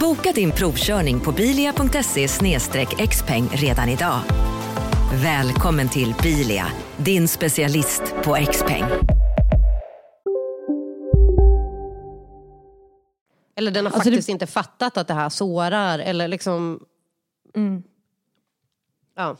[0.00, 2.28] Boka din provkörning på bilia.se
[3.08, 4.20] xpeng redan idag.
[5.22, 8.84] Välkommen till Bilia, din specialist på XPeng.
[13.56, 16.80] Eller den har Alltså, faktiskt inte fattat att det här sårar eller liksom...
[17.54, 17.82] Mm.
[19.16, 19.36] Ja.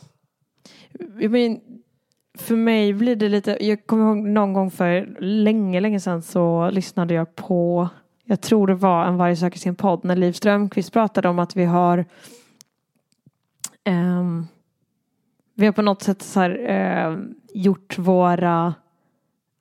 [1.20, 1.60] Jag men,
[2.38, 6.70] för mig blir det lite, jag kommer ihåg någon gång för länge, länge sedan så
[6.70, 7.88] lyssnade jag på,
[8.30, 11.56] jag tror det var en Varje söker sin podd, när Liv Strömquist pratade om att
[11.56, 12.04] vi har
[13.88, 14.46] um,
[15.54, 16.50] vi har på något sätt så här,
[17.10, 17.18] uh,
[17.54, 18.74] gjort våra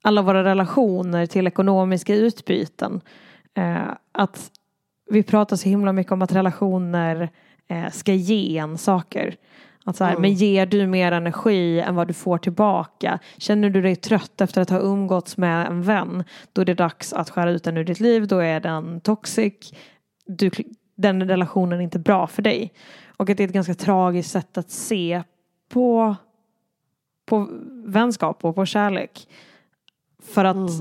[0.02, 3.02] alla våra relationer till ekonomiska utbyten.
[3.58, 4.52] Uh, att
[5.10, 7.30] vi pratar så himla mycket om att relationer
[7.72, 9.36] uh, ska ge en saker.
[9.86, 10.22] Att så här, Mm.
[10.22, 13.20] Men ger du mer energi än vad du får tillbaka?
[13.38, 16.24] Känner du dig trött efter att ha umgåtts med en vän?
[16.54, 18.28] Då är det dags att skära ut den ur ditt liv.
[18.28, 19.74] Då är den toxic.
[20.26, 20.52] Du,
[20.96, 22.74] den relationen är inte bra för dig.
[23.18, 25.24] Och att det är ett ganska tragiskt sätt att se
[25.70, 26.16] på,
[27.26, 27.48] på
[27.86, 29.28] vänskap och på kärlek.
[30.24, 30.72] För att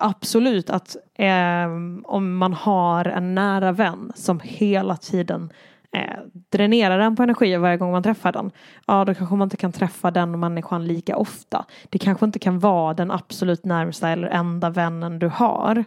[0.00, 1.66] absolut att eh,
[2.04, 5.52] om man har en nära vän som hela tiden
[5.96, 6.16] eh,
[6.50, 8.50] dränerar den på energi varje gång man träffar den.
[8.86, 11.64] Ja, då kanske man inte kan träffa den människan lika ofta.
[11.88, 15.84] Det kanske inte kan vara den absolut närmsta eller enda vännen du har.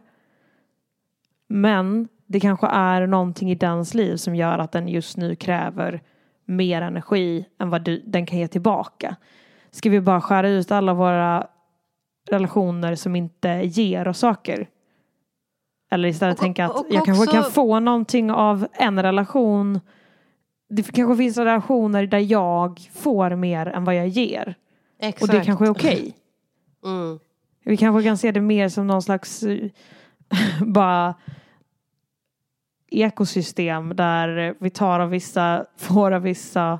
[1.47, 6.01] Men det kanske är någonting i dens liv som gör att den just nu kräver
[6.45, 9.15] mer energi än vad du, den kan ge tillbaka.
[9.71, 11.47] Ska vi bara skära ut alla våra
[12.29, 14.69] relationer som inte ger oss saker?
[15.91, 19.79] Eller istället tänka att och jag kanske också- kan få någonting av en relation.
[20.75, 24.55] Det kanske finns relationer där jag får mer än vad jag ger.
[24.99, 25.21] Exakt.
[25.21, 26.15] Och det kanske är okej.
[26.85, 27.19] Mm.
[27.65, 29.69] Vi kanske kan se det mer som någon slags eh,
[30.65, 31.15] bara
[32.91, 36.79] ekosystem där vi tar av vissa, får av vissa,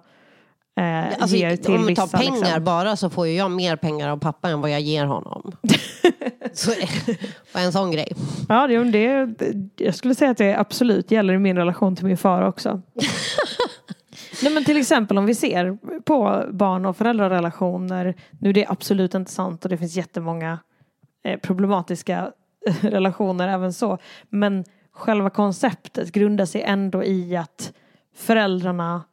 [0.75, 2.63] eh, Alltså, ger till om vi tar pengar liksom.
[2.63, 5.51] bara så får ju jag mer pengar av pappa än vad jag ger honom.
[6.53, 6.71] så,
[7.53, 8.13] bara en sån grej.
[8.49, 9.35] Ja, det, det,
[9.75, 12.81] jag skulle säga att det absolut gäller i min relation till min far också.
[14.43, 18.15] Nej, men till exempel om vi ser på barn och föräldrarelationer.
[18.39, 20.59] Nu är det absolut inte sant och det finns jättemånga
[21.23, 22.31] eh, problematiska
[22.81, 23.97] relationer även så.
[24.29, 27.73] Men själva konceptet grundar sig ändå i att
[28.15, 29.03] föräldrarna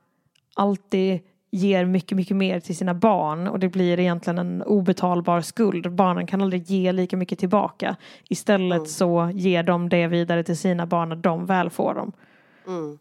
[0.55, 1.21] alltid
[1.53, 5.93] ger mycket, mycket mer till sina barn och det blir egentligen en obetalbar skuld.
[5.93, 7.97] Barnen kan aldrig ge lika mycket tillbaka.
[8.29, 12.13] Istället så ger de det vidare till sina barn när de väl får dem.
[12.67, 12.99] Mm.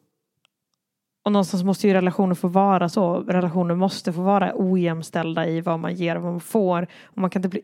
[1.25, 3.15] Och någonstans måste ju relationer få vara så.
[3.19, 6.87] Relationer måste få vara ojämställda i vad man ger och vad man får.
[7.03, 7.61] Och man kan inte bli,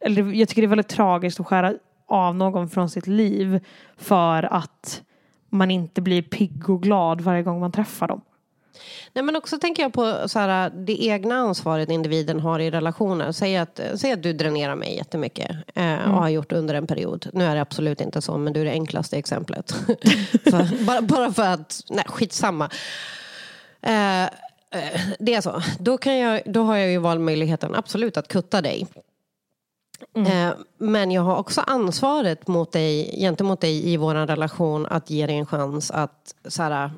[0.00, 1.74] eller jag tycker det är väldigt tragiskt att skära
[2.06, 3.64] av någon från sitt liv
[3.96, 5.02] för att
[5.50, 8.20] man inte blir pigg och glad varje gång man träffar dem.
[9.12, 13.32] Nej, men också tänker jag på så här, det egna ansvaret individen har i relationer.
[13.32, 17.26] Säg att, säg att du dränerar mig jättemycket eh, och har gjort under en period.
[17.32, 19.70] Nu är det absolut inte så, men du är det enklaste exemplet.
[20.50, 22.70] så, bara, bara för att, nej skitsamma.
[23.82, 25.62] Eh, eh, det är så.
[25.78, 28.86] Då, kan jag, då har jag ju valmöjligheten absolut att kutta dig.
[30.16, 35.26] Eh, men jag har också ansvaret mot dig, gentemot dig i vår relation att ge
[35.26, 36.90] dig en chans att, så här,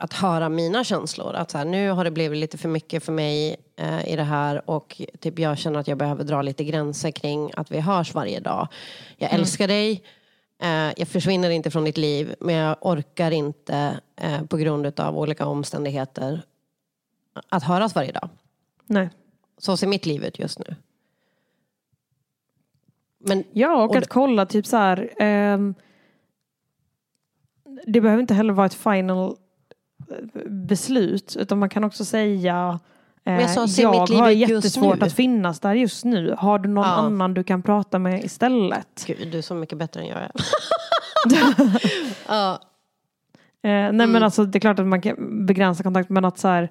[0.00, 1.34] att höra mina känslor.
[1.34, 4.22] Att så här, nu har det blivit lite för mycket för mig eh, i det
[4.22, 8.14] här och typ jag känner att jag behöver dra lite gränser kring att vi hörs
[8.14, 8.68] varje dag.
[9.16, 9.40] Jag Mm.
[9.40, 10.02] älskar dig.
[10.62, 15.18] Eh, jag försvinner inte från ditt liv men jag orkar inte eh, på grund av
[15.18, 16.42] olika omständigheter
[17.48, 18.28] att höras varje dag.
[18.86, 19.10] Nej.
[19.58, 20.76] Så ser mitt liv ut just nu.
[23.18, 25.10] Men, Ja, och och att kolla typ så här.
[25.18, 25.74] ehm,
[27.86, 29.36] det behöver inte heller vara ett final
[30.46, 32.80] beslut utan man kan också säga
[33.24, 36.34] eh, jag sa, se jag mitt liv har jättesvårt nu." att finnas där just nu.
[36.38, 36.90] Har du någon Ja.
[36.90, 39.04] annan du kan prata med istället?
[39.06, 40.30] Gud, du är så mycket bättre än jag är.
[42.28, 42.52] ja.
[43.62, 44.12] Eh, nej Mm.
[44.12, 46.70] men alltså det är klart att man kan begränsa kontakt men att så här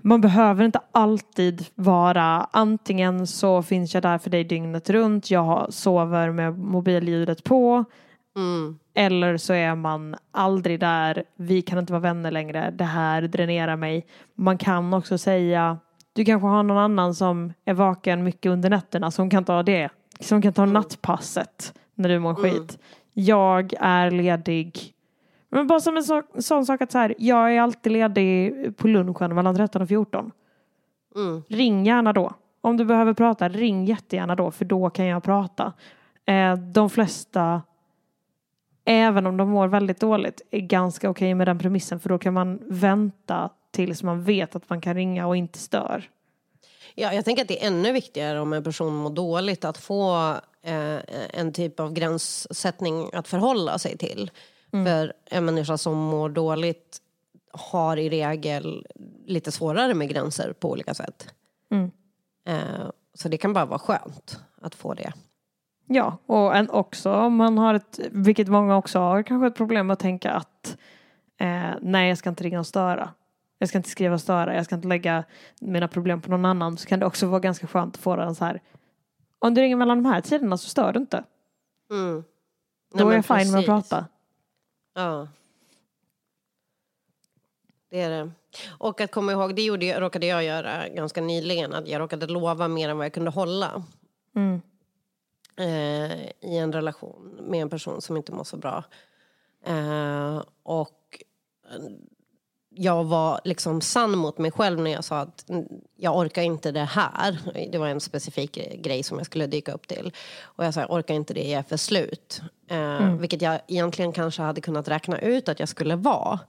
[0.00, 5.72] man behöver inte alltid vara antingen så finns jag där för dig dygnet runt, jag
[5.72, 7.84] sover med mobilljudet på
[8.36, 8.78] Mm.
[8.94, 13.76] eller så är man aldrig där, vi kan inte vara vänner längre, det här dränerar
[13.76, 14.06] mig.
[14.34, 15.78] Man kan också säga,
[16.12, 19.88] du kanske har någon annan som är vaken mycket under nätterna som kan ta det,
[20.20, 20.72] som kan ta Mm.
[20.72, 22.78] nattpasset när du mår skit.
[23.12, 24.92] Jag är ledig
[25.48, 28.88] men bara som en så, sån sak att så här, jag är alltid ledig på
[28.88, 30.30] lunchen mellan 13 och 14.
[31.16, 31.42] Mm.
[31.48, 32.32] Ring gärna då.
[32.60, 35.72] Om du behöver prata, ring jättegärna då för då kan jag prata.
[36.26, 37.62] Eh, de flesta,
[38.86, 42.34] även om de mår väldigt dåligt, är ganska okej med den premissen för då kan
[42.34, 46.10] man vänta tills man vet att man kan ringa och inte stör.
[46.94, 50.30] Ja, jag tänker att det är ännu viktigare om en person mår dåligt att få
[50.62, 50.98] eh,
[51.30, 54.30] en typ av gränssättning att förhålla sig till.
[54.70, 56.98] För en människa som mår dåligt
[57.52, 58.86] har i regel
[59.26, 61.28] lite svårare med gränser på olika sätt.
[61.70, 61.90] Mm.
[62.46, 65.12] Eh, så det kan bara vara skönt att få det.
[65.86, 69.86] Ja, och en också om man har ett, vilket många också har, kanske ett problem
[69.86, 70.76] med att tänka att
[71.40, 73.10] eh, nej, jag ska inte ringa och störa.
[73.58, 75.24] Jag ska inte skriva och störa, jag ska inte lägga
[75.60, 76.76] mina problem på någon annan.
[76.76, 78.60] Så kan det också vara ganska skönt att få den så här,
[79.38, 81.24] om du ringer mellan de här tiderna så stör du inte.
[81.90, 82.24] Mm.
[82.94, 83.88] Då Nej, är men jag fine med att precis.
[83.90, 84.06] prata.
[84.94, 85.28] Ja.
[87.90, 88.30] Det är det.
[88.78, 91.72] Och att komma ihåg, det gjorde, jag- råkade jag göra ganska nyligen.
[91.72, 93.82] Att jag råkade lova mer än vad jag kunde hålla.
[94.36, 94.60] Mm.
[95.56, 98.84] Eh, i en relation med en person som inte mår så bra.
[99.66, 101.22] Eh, och
[101.70, 101.76] eh,
[102.78, 105.44] jag var liksom sann mot mig själv när jag sa att
[105.96, 107.38] jag orkar inte det här.
[107.72, 110.12] Det var en specifik grej som jag skulle dyka upp till.
[110.42, 112.40] Och jag sa jag orkar inte det, jag är för slut.
[112.70, 113.18] Eh, Mm.
[113.18, 116.40] Vilket jag egentligen kanske hade kunnat räkna ut att jag skulle vara.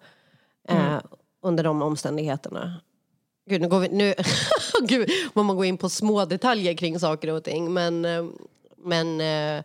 [0.69, 1.01] Eh, Mm.
[1.41, 2.81] Under de omständigheterna.
[3.49, 3.89] Gud, nu går vi...
[3.89, 4.13] Nu,
[4.83, 7.73] Gud, man går in på små detaljer kring saker och ting.
[7.73, 8.25] Men, eh,
[8.87, 9.63] men eh,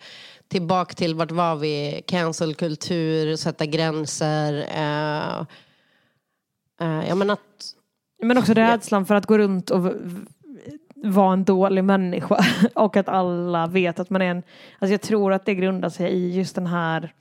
[0.49, 2.03] tillbaka till vart var vi?
[2.07, 4.53] Cancelkultur, sätta gränser.
[4.53, 5.39] Eh,
[6.81, 7.41] eh, ja, men att...
[8.23, 9.93] Men också rädslan för att gå runt och
[10.95, 12.45] vara en dålig människa.
[12.75, 14.43] Och att alla vet att man är en...
[14.79, 17.13] Alltså jag tror att det grundar sig i just den här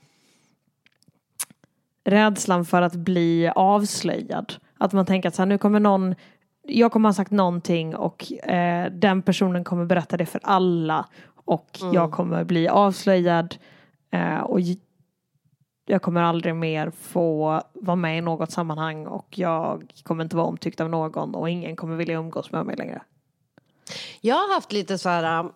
[2.04, 4.54] rädslan för att bli avslöjad.
[4.78, 6.16] Att man tänker att så här, nu kommer någon,
[6.68, 11.06] jag kommer ha sagt någonting och eh, den personen kommer berätta det för alla
[11.52, 11.94] och Mm.
[11.94, 13.56] jag kommer bli avslöjad
[14.12, 14.60] eh, och
[15.86, 20.46] jag kommer aldrig mer få vara med i något sammanhang och jag kommer inte vara
[20.48, 23.02] omtyckt av någon och ingen kommer vilja umgås med mig längre.
[24.22, 25.50] Jag har haft lite så här...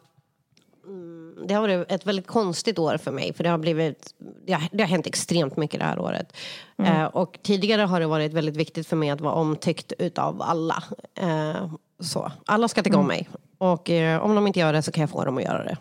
[0.86, 3.34] mm, Det har varit ett väldigt konstigt år för mig.
[3.34, 4.14] För det har, blivit,
[4.46, 6.38] det har, det har hänt extremt mycket det här året.
[6.78, 7.02] Mm.
[7.02, 10.84] Eh, och tidigare har det varit väldigt viktigt för mig att vara omtyckt utav alla.
[11.20, 12.32] Eh, så.
[12.46, 13.16] Alla ska tycka om Mm.
[13.18, 13.30] mig.
[13.58, 15.78] Och eh, om de inte gör det så kan jag få dem att göra det.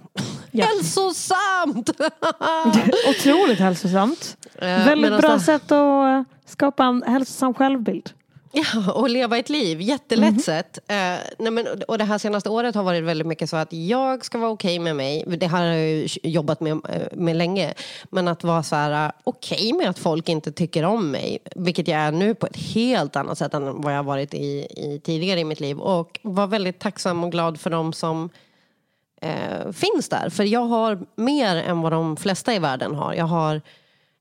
[0.51, 0.65] Ja.
[0.67, 1.91] Hälsosamt!
[3.09, 4.37] Otroligt hälsosamt.
[4.55, 8.11] Eh, Väldigt medan bra det- sätt att eh, skapa en hälsosam självbild.
[8.57, 9.81] Ja, och leva ett liv.
[9.81, 10.39] Jättelätt Mhm.
[10.41, 10.79] sätt.
[10.89, 10.97] Eh,
[11.39, 14.39] nej men, och det här senaste året har varit väldigt mycket så att jag ska
[14.39, 15.25] vara okej med mig.
[15.27, 17.75] Det här har jag ju jobbat med, eh, med länge.
[18.11, 21.39] Men att vara så här eh, okej med att folk inte tycker om mig.
[21.57, 24.67] Vilket jag är nu på ett helt annat sätt än vad jag har varit i,
[24.71, 25.79] i tidigare i mitt liv.
[25.79, 28.31] Och vara väldigt tacksam och glad för dem som
[29.21, 30.31] eh, finns där.
[30.31, 33.15] För jag har mer än vad de flesta i världen har.
[33.15, 33.61] Jag har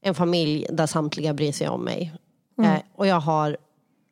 [0.02, 2.14] en familj där samtliga bryr sig om mig.
[2.58, 2.72] Mm.
[2.72, 3.58] Eh, och jag har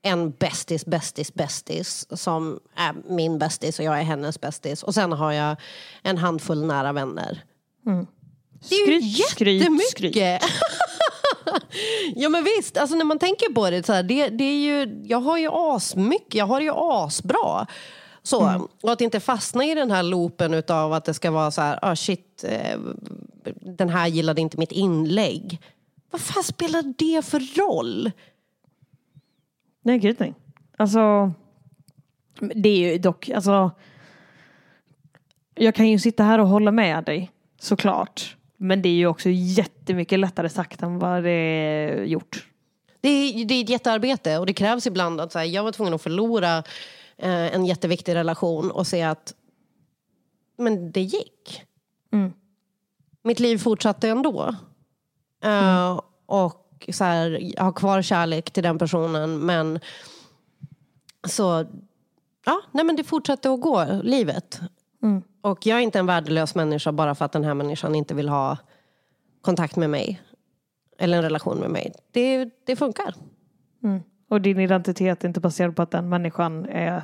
[0.01, 4.83] en bästis, bästis, bästis som är min bästis och jag är hennes bästis.
[4.83, 5.55] Och sen har jag
[6.03, 7.43] en handfull nära vänner.
[7.85, 8.07] Mm.
[8.69, 10.41] Det är ju Skryt, skryt, jättemycket!
[12.15, 15.01] Ja men visst, alltså när man tänker på det så här, det, det är ju,
[15.05, 17.67] jag har ju asmycket, jag har det ju asbra.
[18.23, 18.67] Så, Mm.
[18.83, 21.79] Och att inte fastna i den här loopen utav att det ska vara så här,
[21.81, 22.79] ah shit, eh,
[23.61, 25.61] den här gillade inte mitt inlägg.
[26.11, 28.11] Vad fan spelar det för roll?
[29.81, 30.33] Nej, gud nej.
[30.77, 31.31] Alltså,
[32.39, 33.71] det är ju dock, alltså.
[35.55, 38.37] Jag kan ju sitta här och hålla med dig, såklart.
[38.57, 42.47] Men det är ju också jättemycket lättare sagt än vad det är gjort.
[43.01, 45.71] Det är, det är ett jättearbete och det krävs ibland att så här, jag var
[45.71, 46.57] tvungen att förlora
[47.17, 49.33] eh, en jätteviktig relation och se att
[50.57, 51.63] men det gick.
[52.11, 52.33] Mm.
[53.23, 54.55] Mitt liv fortsatte ändå.
[55.43, 59.79] Eh, och så här, har kvar kärlek till den personen men
[61.27, 61.65] så,
[62.45, 64.59] ja, nej men det fortsatte att gå, livet.
[65.03, 65.23] Mm.
[65.41, 68.29] Och jag är inte en värdelös människa bara för att den här människan inte vill
[68.29, 68.57] ha
[69.41, 70.21] kontakt med mig.
[70.97, 71.93] Eller en relation med mig.
[72.11, 73.15] Det, det funkar.
[73.83, 74.01] Mm.
[74.29, 77.03] Och din identitet är inte baserad på att den människan är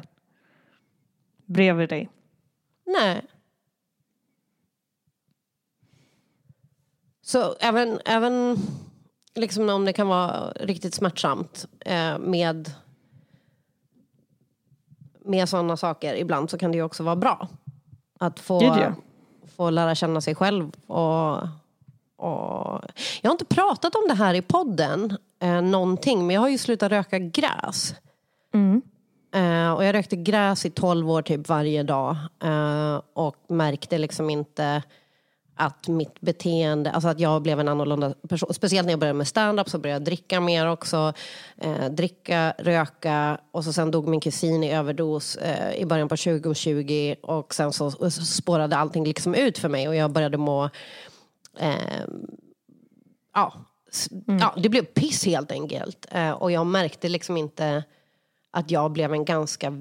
[1.45, 2.09] bredvid dig.
[2.85, 3.25] Nej.
[7.21, 8.57] Så även, även
[9.37, 12.71] liksom om det kan vara riktigt smärtsamt eh, med,
[15.25, 17.47] med sådana saker ibland så kan det ju också vara bra.
[18.19, 18.93] Att få,
[19.57, 20.71] få lära känna sig själv.
[20.87, 21.37] Och,
[22.15, 22.81] och...
[23.21, 26.57] Jag har inte pratat om det här i podden eh, någonting men jag har ju
[26.57, 27.95] slutat röka gräs.
[28.53, 28.81] Mm.
[29.33, 32.15] Eh, och jag rökte gräs i 12 år typ varje dag.
[32.43, 34.83] Eh, och märkte liksom inte
[35.57, 38.53] att mitt beteende, alltså att jag blev en annorlunda person.
[38.53, 41.13] Speciellt när jag började med stand-up så började jag dricka mer också.
[41.57, 46.17] Eh, dricka, röka och så sen dog min kusin i överdos eh, i början på
[46.17, 47.15] 2020.
[47.21, 50.69] Och sen så, så spårade allting liksom ut för mig och jag började må
[51.59, 52.05] eh,
[53.33, 53.53] ja,
[53.91, 56.05] s- ja, det blev piss helt enkelt.
[56.11, 57.83] Eh, och jag märkte liksom inte
[58.51, 59.73] att jag blev en ganska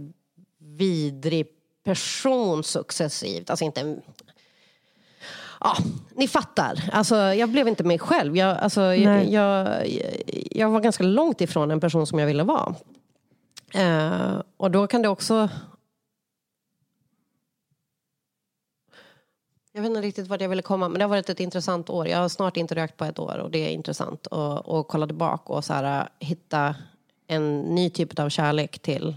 [0.60, 1.46] vidrig
[1.84, 3.50] person successivt.
[3.50, 3.96] Alltså inte.
[5.66, 5.76] Ja,
[6.14, 6.90] ni fattar.
[6.92, 8.36] Alltså, jag blev inte mig själv.
[8.36, 9.86] Jag, alltså, jag, jag,
[10.50, 12.74] jag var ganska långt ifrån en person som jag ville vara.
[13.74, 15.48] Eh, och då kan det också...
[19.72, 22.08] Jag vet inte riktigt vart jag ville komma, men det har varit ett intressant år.
[22.08, 25.06] Jag har snart inte rökt på ett år och det är intressant att att kolla
[25.06, 26.74] tillbaka och så här, hitta
[27.26, 29.16] en ny typ av kärlek till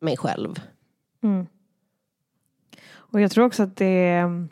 [0.00, 0.60] mig själv.
[1.22, 1.46] Mm.
[2.92, 4.48] Och jag tror också att det är,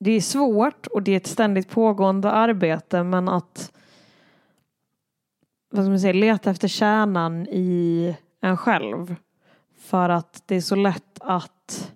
[0.00, 3.72] det är svårt och det är ett ständigt pågående arbete men att
[5.70, 9.16] vad ska man säga, leta efter kärnan i en själv.
[9.78, 11.92] För att det är så lätt att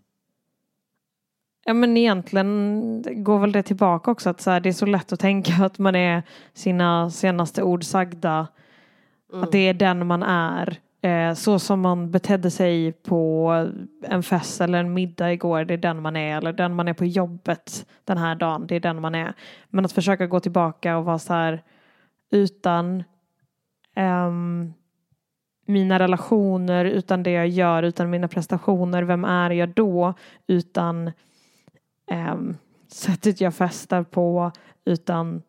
[1.66, 5.12] Ja men egentligen går väl det tillbaka också att så här, det är så lätt
[5.12, 8.46] att tänka att man är sina senaste ord sagda.
[9.32, 10.78] Att det är den man är.
[11.04, 13.50] Eh, så som man betedde sig på
[14.02, 16.36] en fest eller en middag igår, det är den man är.
[16.36, 19.34] Eller den man är på jobbet den här dagen, det är den man är.
[19.68, 21.62] Men att försöka gå tillbaka och vara så här
[22.30, 23.04] utan
[23.94, 24.72] ehm,
[25.66, 30.14] mina relationer, utan det jag gör, utan mina prestationer, vem är jag då?
[30.46, 31.12] Utan
[32.10, 32.56] ehm,
[32.88, 34.52] sättet jag festar på,
[34.84, 35.42] utan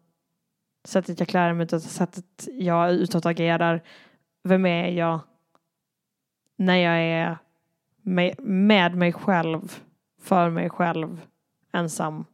[0.87, 3.81] sättet jag klär mig, utan sättet jag utåtagerar.
[4.43, 5.19] Vem är jag
[6.55, 7.37] när jag är
[8.01, 9.79] med, med mig själv,
[10.21, 11.21] för mig själv,
[11.73, 12.25] ensam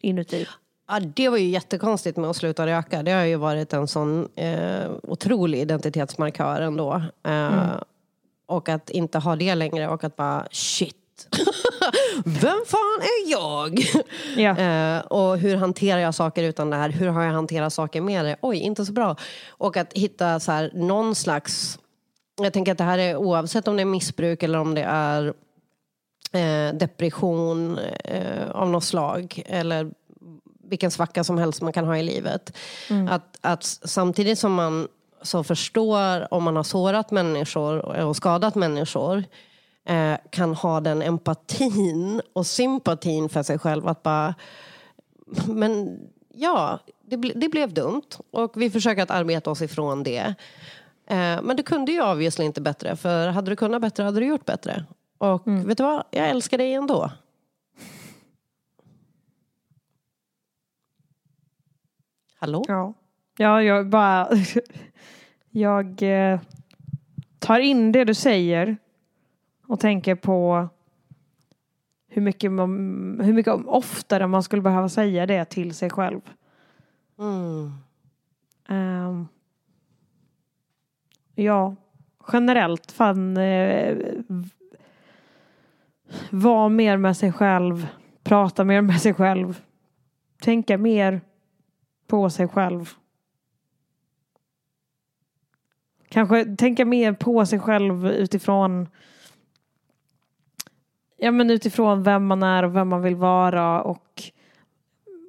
[0.00, 0.46] inuti?
[0.88, 3.02] Ja, det var ju jättekonstigt med att sluta röka.
[3.02, 6.94] Det har ju varit en sån eh, otrolig identitetsmarkör ändå.
[7.22, 7.80] Eh, Mm.
[8.48, 11.28] Och att inte ha det längre och att bara shit.
[12.24, 13.78] Vem fan är jag?
[14.58, 16.90] Eh, och hur hanterar jag saker utan det här?
[16.90, 18.36] Hur har jag hanterat saker med det?
[18.40, 19.16] Oj, inte så bra.
[19.48, 21.78] Och att hitta så här, någon slags...
[22.42, 25.34] Jag tänker att det här är oavsett om det är missbruk eller om det är
[26.32, 29.42] eh, depression eh, av något slag.
[29.46, 29.90] Eller
[30.68, 32.56] vilken svacka som helst man kan ha i livet.
[32.90, 33.08] Mm.
[33.08, 34.88] Att, att samtidigt som man
[35.22, 39.24] så förstår om man har sårat människor och skadat människor
[39.84, 44.34] eh, kan ha den empatin och sympatin för sig själv att bara
[45.46, 46.00] men
[46.34, 50.34] ja, det, ble, det blev dumt och vi försöker att arbeta oss ifrån det.
[51.06, 54.26] Eh, men du kunde ju obviously inte bättre för hade du kunnat bättre hade du
[54.26, 54.84] gjort bättre.
[55.18, 57.10] Och vet du vad, jag älskar dig ändå.
[62.38, 62.64] Hallå?
[62.68, 62.94] Ja,
[63.36, 64.28] ja jag bara...
[65.50, 66.40] jag eh,
[67.38, 68.76] tar in det du säger
[69.66, 70.68] och tänker på
[72.08, 72.70] hur mycket, man,
[73.20, 76.20] hur mycket oftare man skulle behöva säga det till sig själv.
[77.18, 77.72] Mm.
[78.68, 79.28] Ehm,
[81.36, 81.76] ja,
[82.32, 83.96] generellt fan eh,
[86.30, 87.88] vara mer med sig själv,
[88.22, 89.62] prata mer med sig själv,
[90.40, 91.20] tänka mer
[92.06, 92.90] på sig själv.
[96.08, 98.88] Kanske tänka mer på sig själv utifrån
[101.16, 104.22] Ja men utifrån vem man är och vem man vill vara och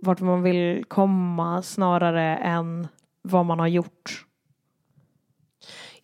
[0.01, 2.88] vart man vill komma snarare än
[3.22, 4.26] vad man har gjort.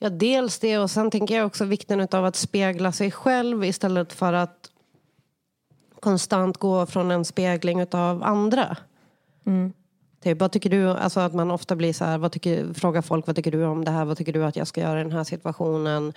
[0.04, 4.14] Ja, dels det och sen tänker jag också vikten av att spegla sig själv istället
[4.14, 4.70] för att
[6.00, 8.78] konstant gå från en spegling av andra.
[9.46, 9.74] Mm.
[10.24, 13.28] Typ, vad tycker du, alltså att man ofta blir så här, vad tycker, frågar folk
[13.28, 15.12] vad tycker du om det här, vad tycker du att jag ska göra i den
[15.12, 16.14] här situationen?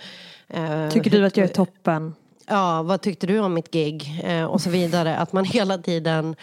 [0.47, 2.13] Eh, Tycker du att jag är toppen?
[2.47, 4.21] Ja, vad tyckte du om mitt gig?
[4.23, 5.17] Eh, och så vidare.
[5.17, 6.35] Att man hela tiden...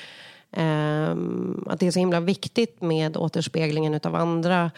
[0.51, 4.71] ehm, att det är så himla viktigt med återspeglingen utav andra.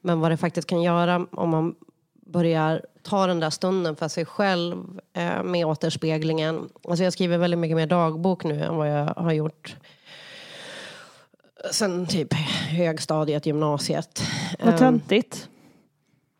[0.00, 1.74] Men vad det faktiskt kan göra om man
[2.26, 6.68] börjar ta den där stunden för sig själv eh, med återspeglingen.
[6.88, 9.76] Alltså jag skriver väldigt mycket mer dagbok nu än vad jag har gjort
[11.70, 12.34] sen typ
[12.68, 14.22] högstadiet, gymnasiet.
[14.58, 15.48] Vad Ehm, töntigt.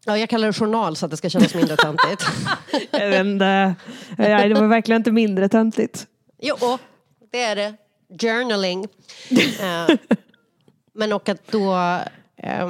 [0.04, 2.24] Ja, jag kallar det journal så att det ska kännas mindre töntigt.
[2.90, 3.74] Jag vet inte.
[4.18, 6.06] Nej, det var verkligen inte mindre töntigt.
[6.42, 6.78] Jo,
[7.32, 7.74] det är det.
[8.20, 8.86] Journaling.
[9.60, 9.96] Eh,
[10.94, 11.74] men och att då...
[12.36, 12.68] eh,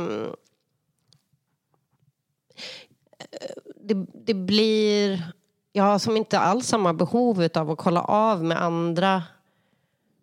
[3.80, 5.22] det, det blir...
[5.72, 9.22] Jag har som inte alls samma behov av att kolla av med andra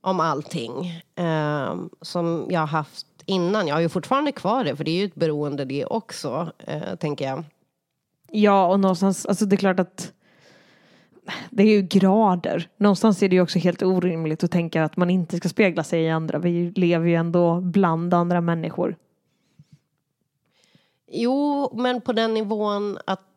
[0.01, 0.85] om allting
[1.15, 3.67] eh, som jag har haft innan.
[3.67, 6.95] Jag har ju fortfarande kvar det, för det är ju ett beroende det också, eh,
[6.95, 7.43] tänker jag.
[8.31, 10.13] Ja, och någonstans, alltså det är klart att
[11.49, 12.69] det är ju grader.
[12.77, 16.03] Någonstans är det ju också helt orimligt att tänka att man inte ska spegla sig
[16.03, 16.39] i andra.
[16.39, 18.95] Vi lever ju ändå bland andra människor.
[21.13, 23.27] Jo, men på den nivån att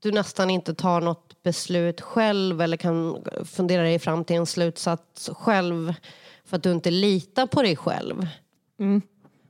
[0.00, 5.30] du nästan inte tar något beslut själv eller kan fundera dig fram till en slutsats
[5.32, 5.94] själv
[6.44, 8.26] för att du inte litar på dig själv.
[8.80, 9.02] Mm.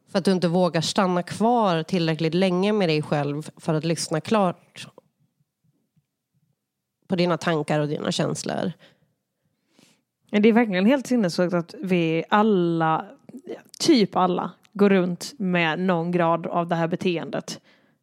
[0.09, 4.21] För att du inte vågar stanna kvar tillräckligt länge med dig själv för att lyssna
[4.21, 4.87] klart
[7.09, 8.73] på dina tankar och dina känslor.
[10.31, 13.05] Det är verkligen helt sinnessjukt att vi alla,
[13.79, 17.61] typ alla, går runt med någon grad av det här beteendet.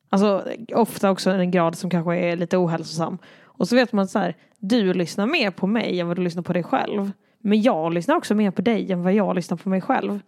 [0.09, 3.17] Alltså ofta också en grad som kanske är lite ohälsosam.
[3.43, 6.43] Och så vet man så här, du lyssnar mer på mig än vad du lyssnar
[6.43, 7.11] på dig själv.
[7.39, 10.19] Men jag lyssnar också mer på dig än vad jag lyssnar på mig själv.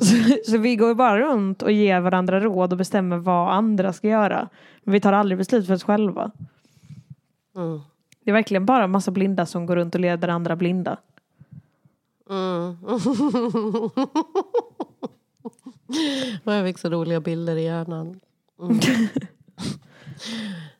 [0.00, 0.16] Så,
[0.50, 4.48] så vi går bara runt och ger varandra råd och bestämmer vad andra ska göra.
[4.82, 6.30] Men vi tar aldrig beslut för oss själva.
[7.56, 7.80] Mm.
[8.24, 10.96] Det är verkligen bara en massa blinda som går runt och leder andra blinda.
[12.30, 12.76] Mm.
[16.44, 18.20] Och jag fick så roliga bilder i hjärnan.
[18.60, 18.80] Mm.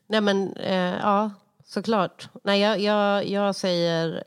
[0.07, 1.31] Nej men, eh, ja,
[1.65, 2.29] såklart.
[2.43, 4.23] Nej, jag, jag, jag säger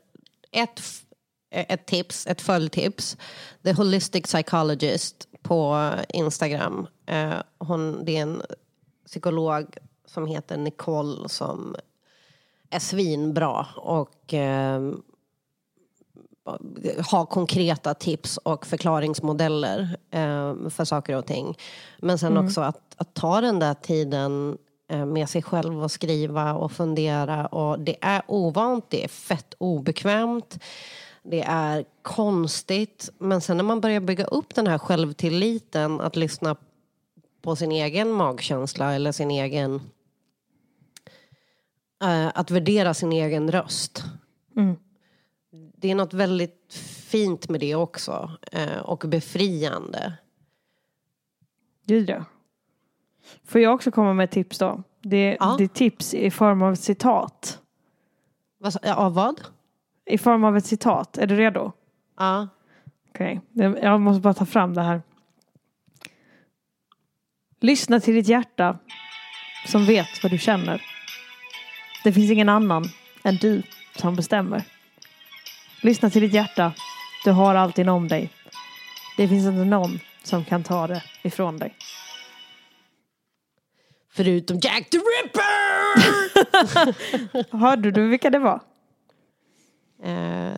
[0.52, 1.02] ett, f-
[1.50, 3.16] ett tips, ett följdtips.
[3.62, 6.86] The Holistic Psychologist på Instagram.
[7.06, 8.42] Eh, hon, det är en
[9.06, 9.76] psykolog
[10.06, 11.76] som heter Nicole som
[12.70, 14.92] är svinbra och eh,
[17.10, 21.58] ha konkreta tips och förklaringsmodeller eh, för saker och ting.
[21.98, 22.46] Men sen Mm.
[22.46, 24.58] också att, att ta den där tiden
[24.90, 27.46] eh, med sig själv och skriva och fundera.
[27.46, 30.58] Och det är ovant, det är fett obekvämt.
[31.22, 33.10] Det är konstigt.
[33.18, 36.56] Men sen när man börjar bygga upp den här självtilliten att lyssna
[37.42, 39.80] på sin egen magkänsla eller sin egen...
[42.02, 44.04] eh, att värdera sin egen röst
[44.56, 44.76] Mm.
[45.80, 46.74] Det är något väldigt
[47.08, 48.30] fint med det också.
[48.52, 50.12] Eh, och befriande.
[51.86, 52.24] Gud ja.
[53.44, 54.82] Får jag också komma med tips då?
[55.02, 57.58] Det, det är tips i form av citat.
[58.58, 59.40] Vad, ja, vad?
[60.06, 61.18] I form av ett citat.
[61.18, 61.72] Är du redo?
[62.18, 62.48] Ja.
[63.08, 65.02] Okej, Det- jag måste bara ta fram det här.
[67.60, 68.78] Lyssna till ditt hjärta
[69.66, 70.82] som vet vad du känner.
[72.04, 72.84] Det finns ingen annan
[73.22, 73.62] än du
[73.96, 74.64] som bestämmer.
[75.82, 76.72] Lyssna till ditt hjärta.
[77.24, 78.30] Du har allt inom dig.
[79.16, 81.74] Det finns inte någon som kan ta det ifrån dig.
[84.12, 85.48] Förutom Jack the Ripper!
[87.58, 88.60] Hörde du vilka det var?
[90.02, 90.52] Eh,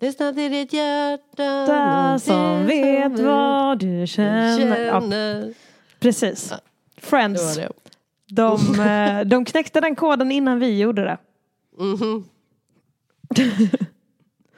[0.00, 1.42] lyssna till ditt hjärta.
[1.66, 4.80] Där som vet vad du känner.
[4.86, 5.54] Ja, känner.
[6.00, 6.52] precis.
[6.96, 7.56] Friends.
[7.56, 7.72] Det var det.
[8.26, 11.18] De, eh, de knäckte den koden innan vi gjorde det.
[11.78, 12.24] Mhm.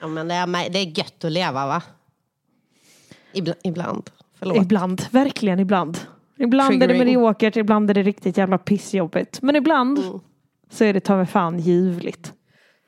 [0.00, 1.82] Ja, men det, är, det är gött att leva va?
[3.32, 3.58] Ibland.
[3.64, 4.10] ibland.
[4.38, 4.56] Förlåt.
[4.56, 5.98] Ibland, verkligen ibland.
[6.38, 6.98] Ibland är det Triggering.
[6.98, 9.42] mediokert, ibland är det riktigt jävla pissjobbigt.
[9.42, 10.20] Men ibland Mm.
[10.70, 12.32] så är det ta mig fan ljuvligt.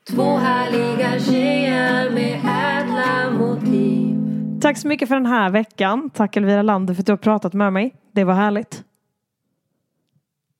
[0.09, 4.15] Två härliga tjejer med ädla motiv.
[4.61, 6.09] Tack så mycket för den här veckan.
[6.13, 7.95] Tack Elvira Lander för att du har pratat med mig.
[8.11, 8.83] Det var härligt.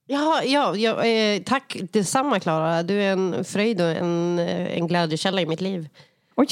[0.08, 2.84] Ja, ja, ja eh, tack detsamma Klara.
[2.84, 5.90] Du är en fröjd och en, eh, en glädjekälla i mitt liv.
[6.40, 6.48] Oj,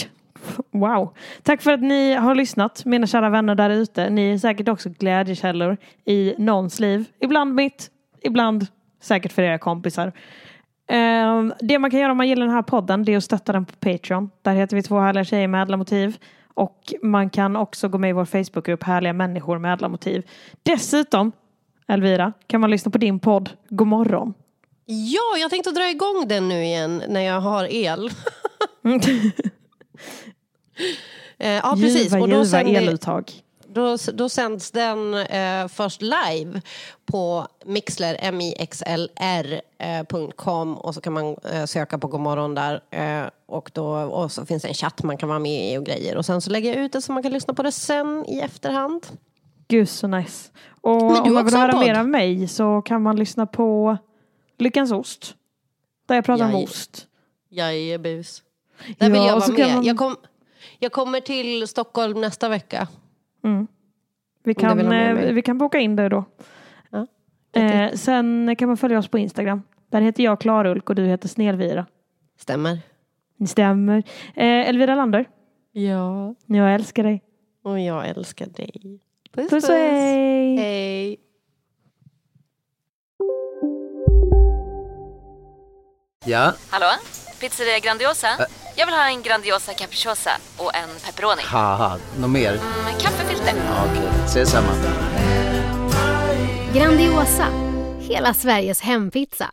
[0.71, 1.13] wow.
[1.43, 4.09] Tack för att ni har lyssnat, mina kära vänner där ute.
[4.09, 7.05] Ni är säkert också glädjekällor i någons liv.
[7.19, 7.89] Ibland mitt,
[8.21, 8.67] ibland
[9.01, 10.11] säkert för era kompisar.
[10.87, 13.51] Ehm, det man kan göra om man gillar den här podden det är att stötta
[13.51, 14.29] den på Patreon.
[14.41, 16.17] Där heter vi två härliga tjejer med ädla motiv.
[16.53, 20.29] Och man kan också gå med i vår Facebookgrupp Härliga människor med ädla motiv.
[20.63, 21.31] Dessutom,
[21.87, 24.33] Elvira, kan man lyssna på din podd God morgon.
[24.85, 28.09] Ja, jag tänkte dra igång den nu igen när jag har el.
[31.39, 32.03] Eh, ja, precis.
[32.03, 33.31] Ljuva, Och då ljuva eluttag.
[33.67, 36.61] Då, då sänds den eh, först live
[37.05, 39.17] på mixler, mixlr.com
[40.77, 42.81] och så kan man eh, söka på Godmorgon där.
[42.91, 45.85] Eh, och, då, och så finns det en chatt man kan vara med i och
[45.85, 46.17] grejer.
[46.17, 48.39] Och sen så lägger jag ut det så man kan lyssna på det sen i
[48.39, 49.07] efterhand.
[49.67, 50.51] Gud så nice.
[50.81, 53.97] Och om man vill höra mer av mig så kan man lyssna på
[54.57, 55.35] Lyckans Ost.
[56.07, 56.63] Där jag pratar om Jaj.
[56.63, 57.07] ost.
[57.49, 58.43] Jajebus.
[58.97, 59.75] Där vill Ja, jag och vara så kan med.
[59.75, 60.15] man- Jag, kom,
[60.79, 62.87] jag kommer till Stockholm nästa vecka.
[63.43, 63.67] Mm.
[64.43, 66.25] Vi, kan, eh, vi kan boka in det då.
[66.89, 67.07] Ja,
[67.61, 69.61] eh, sen kan man följa oss på Instagram.
[69.89, 71.85] Där heter jag Klarulk och du heter Snelvira.
[72.39, 72.79] Stämmer.
[73.47, 73.97] Stämmer.
[74.35, 75.25] Eh, Elvira Lander,
[75.71, 76.35] Ja.
[76.45, 77.23] jag älskar dig.
[77.63, 78.99] Och jag älskar dig.
[79.33, 80.57] Puss, Puss och hej.
[80.57, 81.17] Hej.
[86.25, 86.85] Ja, Hallå?
[87.39, 88.27] Pizzeria Grandiosa?
[88.79, 91.41] Jag vill ha en Grandiosa capriciosa och en pepperoni.
[91.45, 92.51] haha, något mer?
[92.83, 93.53] Med kaffefilter.
[93.67, 94.67] Ja, Okej, ses samma.
[96.73, 97.47] Grandiosa,
[97.99, 99.49] hela Sveriges hempizza.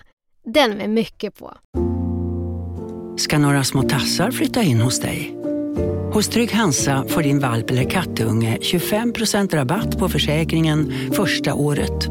[0.46, 1.54] Den med mycket på.
[3.16, 5.34] ska några små tassar flytta in hos dig.
[6.12, 12.08] Hos Trygg Hansa får din valp eller kattunge 25% rabatt på försäkringen första året.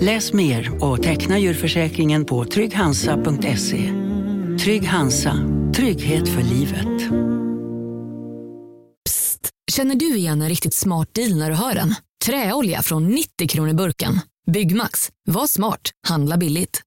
[0.00, 3.92] Läs mer och teckna djurförsäkringen på trygghansa.se.
[4.64, 5.34] Trygg Hansa,
[5.88, 7.12] trygghet för livet.
[9.70, 11.94] Känner du igen en riktigt smart deal när du hör den?
[12.24, 14.20] Träolja från 90 kronor burken.
[14.52, 15.08] Byggmax.
[15.24, 15.90] Var smart.
[16.08, 16.82] Handla billigt.